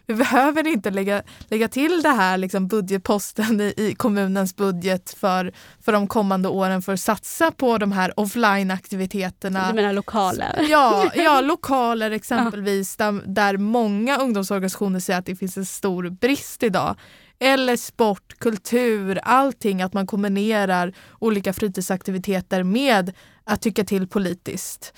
[0.07, 5.53] Vi behöver inte lägga, lägga till det här liksom budgetposten i, i kommunens budget för,
[5.81, 9.67] för de kommande åren för att satsa på de här offline-aktiviteterna.
[9.67, 10.65] Du menar lokaler?
[10.69, 16.63] Ja, ja lokaler exempelvis där, där många ungdomsorganisationer säger att det finns en stor brist
[16.63, 16.95] idag.
[17.39, 24.93] Eller sport, kultur, allting, att man kombinerar olika fritidsaktiviteter med att tycka till politiskt.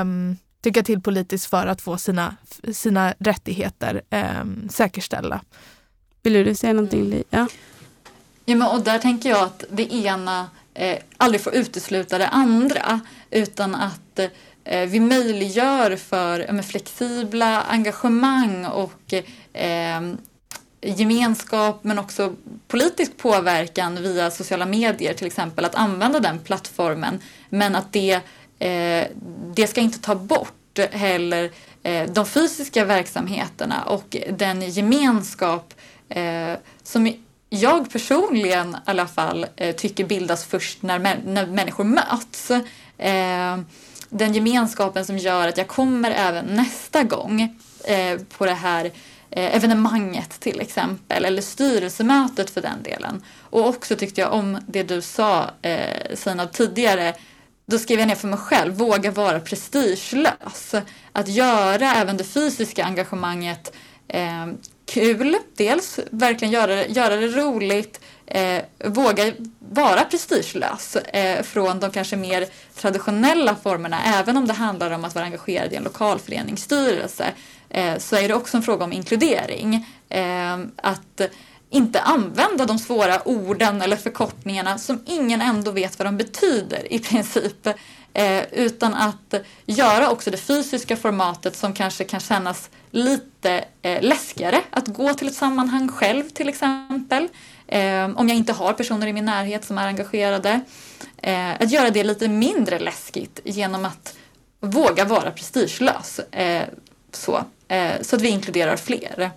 [0.00, 2.36] Um, tycka till politiskt för att få sina,
[2.72, 5.40] sina rättigheter um, säkerställda.
[6.22, 7.22] Vill du säga någonting?
[7.30, 7.46] Ja.
[8.44, 13.00] ja men, och där tänker jag att det ena eh, aldrig får utesluta det andra
[13.30, 14.18] utan att
[14.64, 19.14] eh, vi möjliggör för eh, flexibla engagemang och
[19.52, 20.00] eh,
[20.82, 22.34] gemenskap men också
[22.68, 27.20] politisk påverkan via sociala medier till exempel, att använda den plattformen.
[27.48, 28.20] Men att det,
[28.62, 29.06] eh,
[29.54, 31.50] det ska inte ta bort heller
[31.82, 35.74] eh, de fysiska verksamheterna och den gemenskap
[36.08, 37.12] eh, som
[37.50, 42.50] jag personligen i alla fall eh, tycker bildas först när, när människor möts.
[42.98, 43.58] Eh,
[44.08, 48.90] den gemenskapen som gör att jag kommer även nästa gång eh, på det här
[49.36, 53.22] Eh, evenemanget till exempel, eller styrelsemötet för den delen.
[53.40, 57.14] Och också tyckte jag om det du sa eh, Sina tidigare,
[57.72, 60.74] då skrev jag ner för mig själv, våga vara prestigelös.
[61.12, 63.72] Att göra även det fysiska engagemanget
[64.08, 64.46] eh,
[64.86, 71.90] kul, dels verkligen göra det, göra det roligt, eh, våga vara prestigelös eh, från de
[71.90, 72.46] kanske mer
[72.76, 77.32] traditionella formerna, även om det handlar om att vara engagerad i en lokalföreningsstyrelse
[77.70, 79.86] eh, så är det också en fråga om inkludering.
[80.08, 81.20] Eh, att
[81.72, 86.98] inte använda de svåra orden eller förkortningarna som ingen ändå vet vad de betyder i
[86.98, 87.66] princip.
[88.14, 89.34] Eh, utan att
[89.66, 94.60] göra också det fysiska formatet som kanske kan kännas lite eh, läskigare.
[94.70, 97.28] Att gå till ett sammanhang själv till exempel.
[97.66, 100.60] Eh, om jag inte har personer i min närhet som är engagerade.
[101.16, 104.16] Eh, att göra det lite mindre läskigt genom att
[104.60, 106.18] våga vara prestigelös.
[106.18, 106.62] Eh,
[107.12, 107.44] så.
[107.68, 109.30] Eh, så att vi inkluderar fler.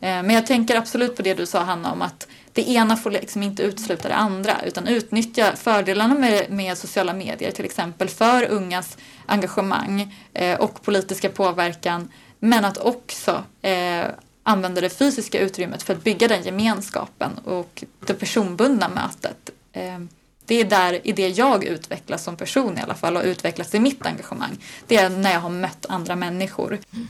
[0.00, 3.10] Eh, men jag tänker absolut på det du sa Hanna om att det ena får
[3.10, 8.44] liksom inte utesluta det andra utan utnyttja fördelarna med, med sociala medier till exempel för
[8.44, 8.96] ungas
[9.26, 14.04] engagemang eh, och politiska påverkan men att också eh,
[14.42, 19.50] använda det fysiska utrymmet för att bygga den gemenskapen och det personbundna mötet.
[19.72, 19.98] Eh,
[20.46, 23.80] det är där i det jag utvecklas som person i alla fall och utvecklas i
[23.80, 24.58] mitt engagemang.
[24.86, 26.78] Det är när jag har mött andra människor.
[26.92, 27.08] Mm.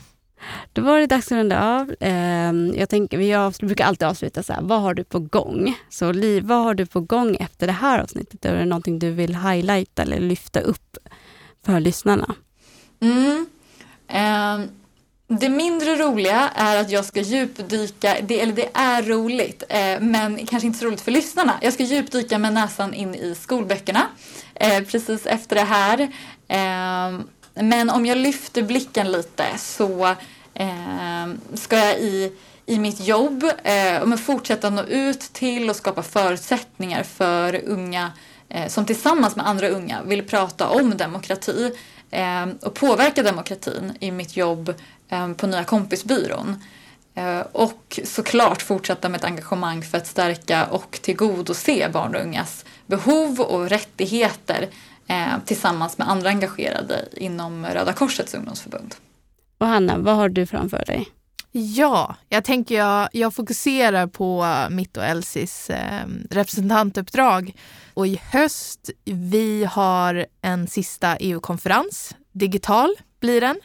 [0.73, 1.95] Då var det dags att runda av.
[1.99, 5.77] Ehm, jag tänker, jag brukar alltid avsluta så här, vad har du på gång?
[5.89, 8.45] Så Liv, vad har du på gång efter det här avsnittet?
[8.45, 10.97] Är det någonting du vill highlighta eller lyfta upp
[11.65, 12.35] för lyssnarna?
[13.01, 13.45] Mm.
[14.13, 14.69] Um,
[15.39, 20.45] det mindre roliga är att jag ska djupdyka, det, eller det är roligt, eh, men
[20.45, 21.53] kanske inte så roligt för lyssnarna.
[21.61, 24.07] Jag ska djupdyka med näsan in i skolböckerna
[24.55, 25.99] eh, precis efter det här.
[26.47, 27.19] Eh,
[27.61, 30.15] men om jag lyfter blicken lite så
[30.53, 32.31] eh, ska jag i,
[32.65, 38.11] i mitt jobb eh, fortsätta nå ut till och skapa förutsättningar för unga
[38.49, 41.71] eh, som tillsammans med andra unga vill prata om demokrati
[42.11, 44.73] eh, och påverka demokratin i mitt jobb
[45.09, 46.63] eh, på Nya kompisbyrån.
[47.15, 52.65] Eh, och såklart fortsätta med ett engagemang för att stärka och tillgodose barn och ungas
[52.85, 54.69] behov och rättigheter
[55.09, 58.95] eh, tillsammans med andra engagerade inom Röda Korsets ungdomsförbund.
[59.57, 61.07] Och Hanna, vad har du framför dig?
[61.51, 67.53] Ja, jag tänker jag, jag fokuserar på mitt och Elsis eh, representantuppdrag.
[67.93, 73.59] Och i höst, vi har en sista EU-konferens, digital blir den.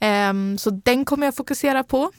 [0.00, 2.10] Eh, så den kommer jag fokusera på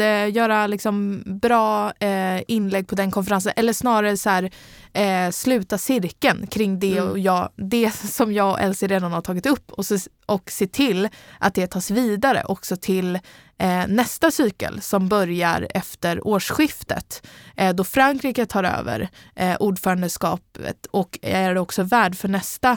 [0.00, 4.50] eh, göra liksom bra eh, inlägg på den konferensen eller snarare så här,
[4.92, 7.10] eh, sluta cirkeln kring det, mm.
[7.10, 10.66] och jag, det som jag och Elsie redan har tagit upp och, så, och se
[10.66, 13.18] till att det tas vidare också till
[13.58, 17.26] eh, nästa cykel som börjar efter årsskiftet
[17.56, 22.76] eh, då Frankrike tar över eh, ordförandeskapet och är också värd för nästa,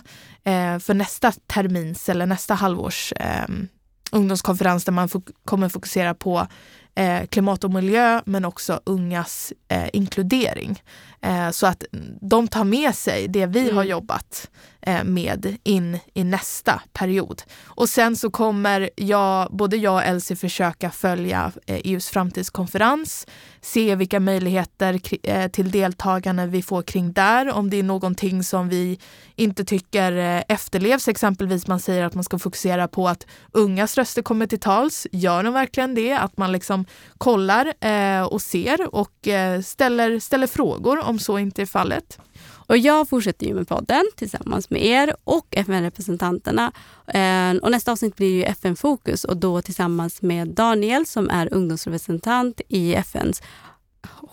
[0.80, 3.14] för nästa termins eller nästa halvårs
[4.14, 6.48] ungdomskonferens där man fok kommer fokusera på
[6.96, 10.82] eh, klimat och miljö men också ungas eh, inkludering.
[11.22, 11.84] Eh, så att
[12.22, 13.76] de tar med sig det vi mm.
[13.76, 14.50] har jobbat
[14.86, 17.42] Eh, med in i nästa period.
[17.66, 23.28] Och sen så kommer jag, både jag och Elsie försöka följa eh, e EUs framtidskonferens,
[23.62, 28.70] se vilka möjligheter eh, till deltagande vi får kring där, om det är någonting som
[28.70, 29.00] vi
[29.36, 31.08] inte tycker efterlevs.
[31.08, 35.08] Exempelvis man säger att man ska fokusera på att ungas röster kommer till tals.
[35.12, 36.14] Gör de verkligen det?
[36.14, 36.86] Att man liksom
[37.18, 37.74] kollar
[38.30, 39.28] och ser och
[39.64, 42.20] ställer, ställer frågor om så inte är fallet.
[42.46, 46.72] Och jag fortsätter ju med podden tillsammans med er och FN-representanterna.
[47.08, 52.62] Ehm, och nästa avsnitt blir ju FN-fokus och då tillsammans med Daniel som är ungdomsrepresentant
[52.68, 53.42] i FNs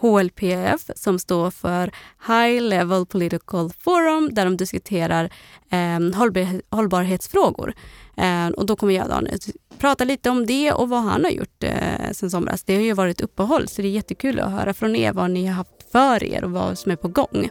[0.00, 1.92] HLPF som står för
[2.26, 5.30] High Level Political Forum där de diskuterar
[5.70, 7.74] eh, hållbar hållbarhetsfrågor.
[8.16, 9.38] Eh, och då kommer jag Daniel
[9.80, 12.64] prata lite om det och vad han har gjort eh, sen somras.
[12.64, 15.46] Det har ju varit uppehåll så det är jättekul att höra från er vad ni
[15.46, 17.50] har haft för er och vad som är på gång.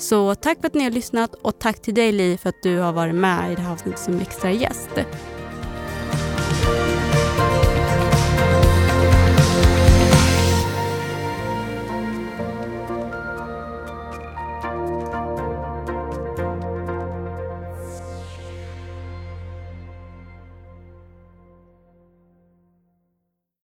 [0.00, 2.78] Så tack för att ni har lyssnat och tack till dig Li för att du
[2.78, 4.90] har varit med i det här avsnittet som extra gäst.